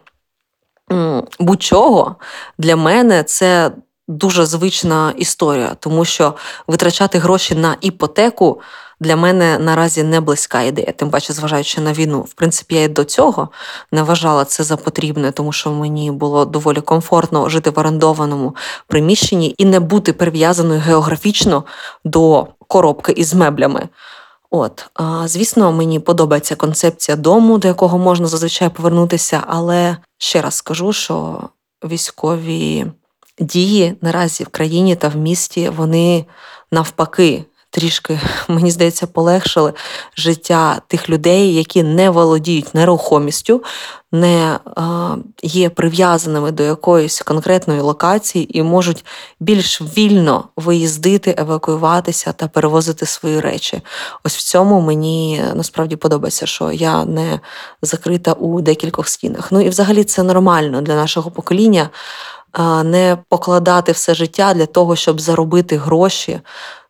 будь-чого 1.39 2.15
для 2.57 2.75
мене 2.75 3.23
це 3.23 3.71
дуже 4.07 4.45
звична 4.45 5.13
історія, 5.17 5.75
тому 5.79 6.05
що 6.05 6.33
витрачати 6.67 7.19
гроші 7.19 7.55
на 7.55 7.77
іпотеку 7.81 8.61
для 8.99 9.15
мене 9.15 9.59
наразі 9.59 10.03
не 10.03 10.21
близька 10.21 10.61
ідея, 10.61 10.93
тим 10.95 11.09
паче, 11.09 11.33
зважаючи 11.33 11.81
на 11.81 11.93
війну. 11.93 12.19
В 12.19 12.33
принципі, 12.33 12.75
я 12.75 12.83
і 12.83 12.87
до 12.87 13.03
цього 13.03 13.49
не 13.91 14.03
вважала 14.03 14.45
це 14.45 14.63
за 14.63 14.77
потрібне, 14.77 15.31
тому 15.31 15.51
що 15.51 15.71
мені 15.71 16.11
було 16.11 16.45
доволі 16.45 16.81
комфортно 16.81 17.49
жити 17.49 17.69
в 17.69 17.79
орендованому 17.79 18.55
приміщенні 18.87 19.55
і 19.57 19.65
не 19.65 19.79
бути 19.79 20.13
прив'язаною 20.13 20.79
географічно 20.79 21.63
до 22.05 22.47
коробки 22.67 23.11
із 23.11 23.33
меблями. 23.33 23.87
От, 24.51 24.89
звісно, 25.25 25.71
мені 25.71 25.99
подобається 25.99 26.55
концепція 26.55 27.17
дому, 27.17 27.57
до 27.57 27.67
якого 27.67 27.97
можна 27.97 28.27
зазвичай 28.27 28.69
повернутися, 28.69 29.43
але 29.47 29.97
ще 30.17 30.41
раз 30.41 30.53
скажу, 30.53 30.93
що 30.93 31.41
військові 31.83 32.85
дії 33.39 33.95
наразі 34.01 34.43
в 34.43 34.47
країні 34.47 34.95
та 34.95 35.07
в 35.07 35.15
місті 35.15 35.69
вони 35.69 36.25
навпаки 36.71 37.45
трішки, 37.69 38.19
мені 38.47 38.71
здається, 38.71 39.07
полегшили 39.07 39.73
життя 40.17 40.81
тих 40.87 41.09
людей, 41.09 41.55
які 41.55 41.83
не 41.83 42.09
володіють 42.09 42.75
нерухомістю, 42.75 43.63
не 44.11 44.59
є 45.43 45.69
прив'язаними 45.69 46.51
до 46.51 46.63
якоїсь 46.63 47.21
конкретної 47.21 47.81
локації 47.81 48.57
і 48.57 48.63
можуть 48.63 49.05
більш 49.39 49.81
вільно 49.81 50.43
виїздити, 50.55 51.35
евакуюватися 51.37 52.31
та 52.31 52.47
перевозити 52.47 53.05
свої 53.05 53.39
речі. 53.39 53.81
Ось 54.23 54.37
в 54.37 54.41
цьому 54.41 54.81
мені 54.81 55.43
насправді 55.53 55.95
подобається, 55.95 56.45
що 56.45 56.71
я 56.71 57.05
не 57.05 57.39
закрита 57.81 58.33
у 58.33 58.61
декількох 58.61 59.07
стінах. 59.07 59.51
Ну 59.51 59.61
і 59.61 59.69
взагалі 59.69 60.03
це 60.03 60.23
нормально 60.23 60.81
для 60.81 60.95
нашого 60.95 61.31
покоління. 61.31 61.89
Не 62.83 63.17
покладати 63.29 63.91
все 63.91 64.13
життя 64.13 64.53
для 64.53 64.65
того, 64.65 64.95
щоб 64.95 65.21
заробити 65.21 65.77
гроші 65.77 66.41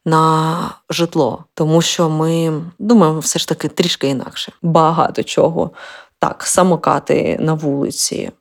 на 0.05 0.57
житло, 0.89 1.43
тому 1.53 1.81
що 1.81 2.09
ми 2.09 2.61
думаємо, 2.79 3.19
все 3.19 3.39
ж 3.39 3.47
таки 3.47 3.67
трішки 3.67 4.07
інакше. 4.07 4.51
Багато 4.61 5.23
чого. 5.23 5.71
Так, 6.19 6.43
самокати 6.43 7.37
на 7.39 7.53
вулиці, 7.53 8.31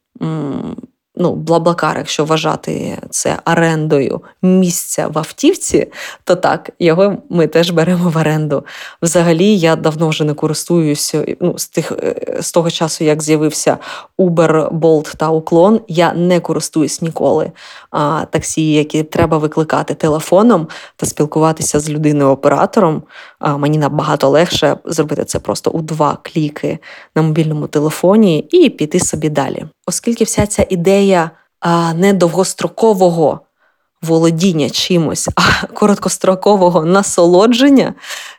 ну, 1.18 1.34
Блаблакар, 1.34 1.98
якщо 1.98 2.24
вважати 2.24 2.98
це 3.10 3.38
орендою 3.46 4.20
місця 4.42 5.06
в 5.06 5.18
автівці, 5.18 5.86
то 6.24 6.36
так, 6.36 6.70
його 6.78 7.16
ми 7.30 7.46
теж 7.46 7.70
беремо 7.70 8.10
в 8.10 8.16
оренду. 8.16 8.64
Взагалі, 9.02 9.58
я 9.58 9.76
давно 9.76 10.08
вже 10.08 10.24
не 10.24 10.34
користуюся 10.34 11.36
ну, 11.40 11.58
з 11.58 11.68
тих 11.68 11.92
е, 11.92 12.38
з 12.40 12.52
того 12.52 12.70
часу, 12.70 13.04
як 13.04 13.22
з'явився 13.22 13.78
Uber, 14.18 14.70
Bolt 14.70 15.16
та 15.16 15.30
Уклон, 15.30 15.80
я 15.88 16.12
не 16.12 16.40
користуюсь 16.40 17.02
ніколи. 17.02 17.52
А 17.90 18.24
таксі, 18.30 18.72
які 18.72 19.02
треба 19.02 19.38
викликати 19.38 19.94
телефоном 19.94 20.68
та 20.96 21.06
спілкуватися 21.06 21.80
з 21.80 21.90
людиною-оператором, 21.90 23.02
а, 23.38 23.56
мені 23.56 23.78
набагато 23.78 24.28
легше 24.28 24.76
зробити 24.84 25.24
це 25.24 25.38
просто 25.38 25.70
у 25.70 25.82
два 25.82 26.18
кліки 26.22 26.78
на 27.16 27.22
мобільному 27.22 27.66
телефоні 27.66 28.38
і 28.38 28.70
піти 28.70 29.00
собі 29.00 29.28
далі. 29.28 29.66
Оскільки 29.88 30.24
вся 30.24 30.46
ця 30.46 30.66
ідея 30.68 31.30
а, 31.60 31.94
не 31.94 32.12
довгострокового 32.12 33.40
володіння 34.02 34.70
чимось, 34.70 35.28
а 35.36 35.66
короткострокового 35.66 36.84
насолодження 36.84 37.94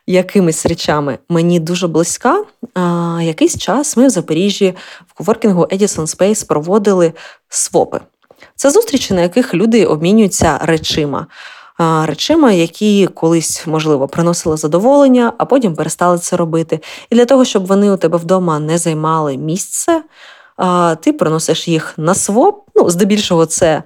якимись 0.06 0.66
речами 0.66 1.18
мені 1.28 1.60
дуже 1.60 1.88
близька. 1.88 2.44
А, 2.74 3.18
Якийсь 3.22 3.58
час 3.58 3.96
ми 3.96 4.06
в 4.06 4.10
Запоріжжі 4.10 4.74
в 5.08 5.12
коворкінгу 5.12 5.62
Edison 5.62 6.16
Space 6.16 6.46
проводили 6.46 7.12
свопи. 7.48 8.00
Це 8.56 8.70
зустрічі, 8.70 9.14
на 9.14 9.20
яких 9.20 9.54
люди 9.54 9.86
обмінюються 9.86 10.58
речима. 10.62 11.26
Речима, 12.04 12.52
які 12.52 13.06
колись, 13.06 13.66
можливо, 13.66 14.08
приносили 14.08 14.56
задоволення, 14.56 15.32
а 15.38 15.44
потім 15.44 15.74
перестали 15.74 16.18
це 16.18 16.36
робити. 16.36 16.80
І 17.10 17.14
для 17.14 17.24
того, 17.24 17.44
щоб 17.44 17.66
вони 17.66 17.90
у 17.90 17.96
тебе 17.96 18.18
вдома 18.18 18.58
не 18.58 18.78
займали 18.78 19.36
місце, 19.36 20.02
ти 21.00 21.12
приносиш 21.12 21.68
їх 21.68 21.94
на 21.96 22.14
своп. 22.14 22.64
Ну, 22.74 22.90
здебільшого, 22.90 23.46
це 23.46 23.82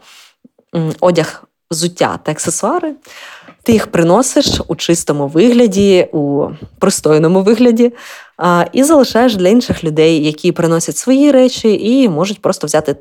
одяг, 1.00 1.44
взуття 1.70 2.18
та 2.22 2.32
аксесуари. 2.32 2.94
Ти 3.62 3.72
їх 3.72 3.86
приносиш 3.86 4.60
у 4.68 4.76
чистому 4.76 5.28
вигляді, 5.28 6.08
у 6.12 6.46
пристойному 6.78 7.42
вигляді, 7.42 7.92
і 8.72 8.84
залишаєш 8.84 9.36
для 9.36 9.48
інших 9.48 9.84
людей, 9.84 10.24
які 10.24 10.52
приносять 10.52 10.96
свої 10.96 11.32
речі 11.32 12.00
і 12.00 12.08
можуть 12.08 12.42
просто 12.42 12.66
взяти 12.66 12.96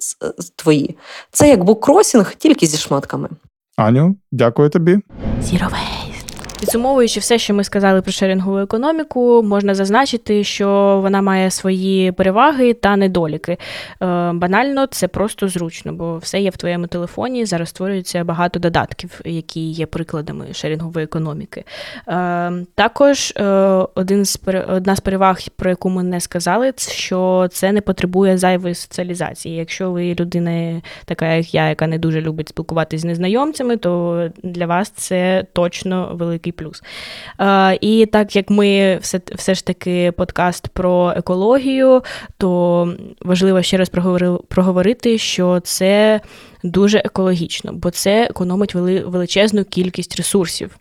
твої. 0.55 0.97
Це 1.31 1.49
як 1.49 1.63
буккросінг, 1.63 2.35
тільки 2.35 2.67
зі 2.67 2.77
шмотками. 2.77 3.29
Аню, 3.77 4.15
дякую 4.31 4.69
тобі. 4.69 4.99
Зіровей. 5.41 6.02
Підсумовуючи 6.63 7.19
все, 7.19 7.39
що 7.39 7.53
ми 7.53 7.63
сказали 7.63 8.01
про 8.01 8.11
шерінгову 8.11 8.57
економіку, 8.57 9.43
можна 9.43 9.75
зазначити, 9.75 10.43
що 10.43 10.99
вона 11.01 11.21
має 11.21 11.51
свої 11.51 12.11
переваги 12.11 12.73
та 12.73 12.95
недоліки. 12.95 13.51
Е, 13.51 13.57
банально, 14.33 14.87
це 14.87 15.07
просто 15.07 15.47
зручно, 15.47 15.93
бо 15.93 16.17
все 16.17 16.41
є 16.41 16.49
в 16.49 16.57
твоєму 16.57 16.87
телефоні. 16.87 17.45
Зараз 17.45 17.69
створюється 17.69 18.23
багато 18.23 18.59
додатків, 18.59 19.21
які 19.25 19.69
є 19.69 19.85
прикладами 19.85 20.45
шерінгової 20.53 21.03
економіки. 21.03 21.63
Е, 22.07 22.51
також 22.75 23.33
е, 23.37 23.43
один 23.95 24.25
з 24.25 24.39
одна 24.67 24.95
з 24.95 24.99
переваг, 24.99 25.39
про 25.55 25.69
яку 25.69 25.89
ми 25.89 26.03
не 26.03 26.19
сказали, 26.19 26.73
що 26.77 27.47
це 27.51 27.71
не 27.71 27.81
потребує 27.81 28.37
зайвої 28.37 28.75
соціалізації. 28.75 29.55
Якщо 29.55 29.91
ви 29.91 30.15
людина, 30.19 30.81
така 31.05 31.33
як 31.33 31.53
я, 31.53 31.69
яка 31.69 31.87
не 31.87 31.97
дуже 31.97 32.21
любить 32.21 32.49
спілкуватися 32.49 33.01
з 33.01 33.05
незнайомцями, 33.05 33.77
то 33.77 34.29
для 34.43 34.65
вас 34.65 34.89
це 34.89 35.45
точно 35.53 36.09
великий 36.13 36.52
плюс. 36.53 36.83
І 37.81 38.05
так 38.05 38.35
як 38.35 38.49
ми 38.49 38.97
все 39.01 39.21
все 39.35 39.55
ж 39.55 39.65
таки 39.65 40.11
подкаст 40.11 40.67
про 40.67 41.13
екологію, 41.15 42.01
то 42.37 42.93
важливо 43.21 43.61
ще 43.61 43.77
раз 43.77 43.89
проговорити, 44.47 45.17
що 45.17 45.59
це 45.59 46.21
дуже 46.63 46.97
екологічно, 46.97 47.73
бо 47.73 47.91
це 47.91 48.23
економить 48.23 48.75
величезну 48.75 49.65
кількість 49.65 50.15
ресурсів 50.15 50.77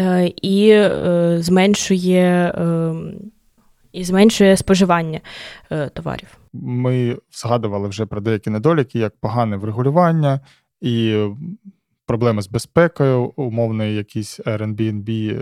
е, 0.00 0.32
і 0.42 0.68
е, 0.70 1.36
зменшує. 1.40 2.54
Ем, 2.58 3.14
і 3.92 4.04
зменшує 4.04 4.56
споживання 4.56 5.20
е, 5.70 5.88
товарів. 5.88 6.38
Ми 6.52 7.18
згадували 7.32 7.88
вже 7.88 8.06
про 8.06 8.20
деякі 8.20 8.50
недоліки, 8.50 8.98
як 8.98 9.14
погане 9.20 9.56
врегулювання 9.56 10.40
і 10.80 11.24
проблеми 12.06 12.42
з 12.42 12.48
безпекою, 12.48 13.32
умовний 13.36 13.94
якийсь 13.94 14.40
Airbnb, 14.40 15.40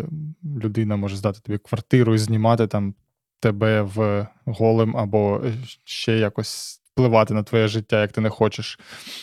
людина 0.62 0.96
може 0.96 1.16
здати 1.16 1.40
тобі 1.40 1.58
квартиру 1.58 2.14
і 2.14 2.18
знімати 2.18 2.66
там 2.66 2.94
тебе 3.40 3.82
в 3.82 4.26
голим 4.44 4.96
або 4.96 5.40
ще 5.84 6.18
якось 6.18 6.81
впливати 6.94 7.34
на 7.34 7.42
твоє 7.42 7.68
життя, 7.68 8.00
як 8.00 8.12
ти 8.12 8.20
не 8.20 8.28
хочеш. 8.28 8.78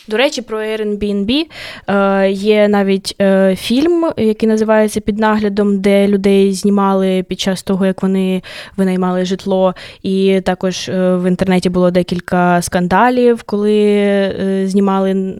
До 0.08 0.16
речі, 0.16 0.42
про 0.42 0.58
Airbnb 0.58 1.46
е, 1.88 2.30
є 2.30 2.68
навіть 2.68 3.16
е, 3.20 3.56
фільм, 3.56 4.12
який 4.16 4.48
називається 4.48 5.00
Під 5.00 5.18
наглядом, 5.18 5.80
де 5.80 6.08
людей 6.08 6.52
знімали 6.52 7.22
під 7.22 7.40
час 7.40 7.62
того, 7.62 7.86
як 7.86 8.02
вони 8.02 8.42
винаймали 8.76 9.24
житло. 9.24 9.74
І 10.02 10.40
також 10.44 10.88
е, 10.88 11.16
в 11.16 11.28
інтернеті 11.28 11.68
було 11.68 11.90
декілька 11.90 12.62
скандалів, 12.62 13.42
коли 13.42 13.78
е, 13.78 14.62
знімали, 14.66 15.34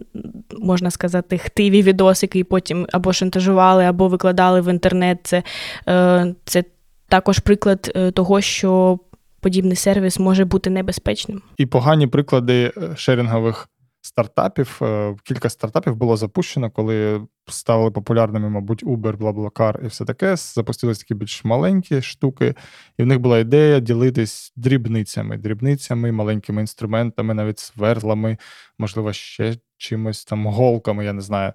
можна 0.59 0.91
сказати, 0.91 1.37
хтиві 1.37 1.81
відосики, 1.81 2.39
і 2.39 2.43
потім 2.43 2.87
або 2.91 3.13
шантажували, 3.13 3.83
або 3.85 4.07
викладали 4.07 4.61
в 4.61 4.71
інтернет. 4.71 5.19
Це, 5.23 5.43
е, 5.87 6.35
Це 6.45 6.63
також 7.09 7.39
приклад 7.39 7.91
е, 7.95 8.11
того, 8.11 8.41
що 8.41 8.99
подібний 9.41 9.75
сервіс 9.75 10.19
може 10.19 10.45
бути 10.45 10.69
небезпечним. 10.69 11.41
І 11.57 11.65
погані 11.65 12.07
приклади 12.07 12.71
е, 12.77 12.95
шерінгових 12.95 13.67
стартапів. 14.01 14.79
Е, 14.81 15.15
кілька 15.23 15.49
стартапів 15.49 15.95
було 15.95 16.17
запущено, 16.17 16.71
коли 16.71 17.21
ставили 17.47 17.91
популярними, 17.91 18.49
мабуть, 18.49 18.83
Uber, 18.83 19.17
BlaBlaCar 19.17 19.85
і 19.85 19.87
все 19.87 20.05
таке. 20.05 20.35
Запустились 20.35 20.99
такі 20.99 21.13
більш 21.13 21.43
маленькі 21.43 22.01
штуки, 22.01 22.55
і 22.97 23.03
в 23.03 23.05
них 23.05 23.19
була 23.19 23.39
ідея 23.39 23.79
ділитись 23.79 24.53
дрібницями, 24.55 25.37
дрібницями, 25.37 26.11
маленькими 26.11 26.61
інструментами, 26.61 27.33
навіть 27.33 27.59
сверлами, 27.59 28.37
можливо, 28.79 29.13
ще. 29.13 29.55
Чимось 29.77 30.25
там 30.25 30.45
голками, 30.45 31.05
я 31.05 31.13
не 31.13 31.21
знаю. 31.21 31.53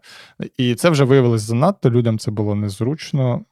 І 0.59 0.75
це 0.75 0.91
вже 0.91 1.05
виявилось 1.05 1.43
занадто. 1.43 1.91
Людям 1.91 2.19
це 2.19 2.31
було 2.31 2.55
незручно 2.55 3.45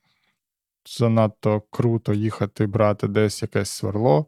занадто 0.86 1.62
круто 1.70 2.14
їхати, 2.14 2.66
брати 2.66 3.08
десь 3.08 3.42
якесь 3.42 3.70
сверло. 3.70 4.26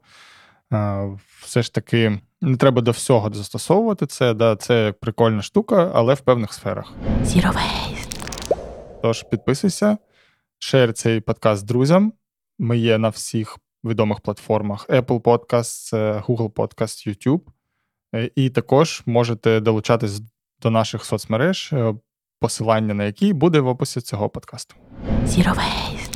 Все 1.40 1.62
ж 1.62 1.74
таки, 1.74 2.20
не 2.40 2.56
треба 2.56 2.82
до 2.82 2.90
всього 2.90 3.30
застосовувати 3.34 4.06
це. 4.06 4.34
Да, 4.34 4.56
Це 4.56 4.94
прикольна 5.00 5.42
штука, 5.42 5.92
але 5.94 6.14
в 6.14 6.20
певних 6.20 6.52
сферах. 6.52 6.92
Zero 7.22 7.52
waste. 7.52 8.16
Тож 9.02 9.22
підписуйся, 9.22 9.98
шер 10.58 10.92
цей 10.92 11.20
подкаст 11.20 11.66
друзям. 11.66 12.12
Ми 12.58 12.78
є 12.78 12.98
на 12.98 13.08
всіх 13.08 13.58
відомих 13.84 14.20
платформах: 14.20 14.88
Apple 14.88 15.20
Podcast, 15.20 15.94
Google 16.26 16.50
Podcast, 16.50 17.08
YouTube. 17.08 17.40
Е, 18.14 18.30
і 18.36 18.50
також 18.50 19.02
можете 19.06 19.60
долучатись 19.60 20.20
до 20.62 20.70
наших 20.70 21.04
соцмереж, 21.04 21.70
е, 21.72 21.94
посилання 22.40 22.94
на 22.94 23.04
які 23.04 23.32
буде 23.32 23.60
в 23.60 23.66
описі 23.66 24.00
цього 24.00 24.28
подкасту. 24.28 24.74
Zero 25.24 25.54
waste. 25.54 26.15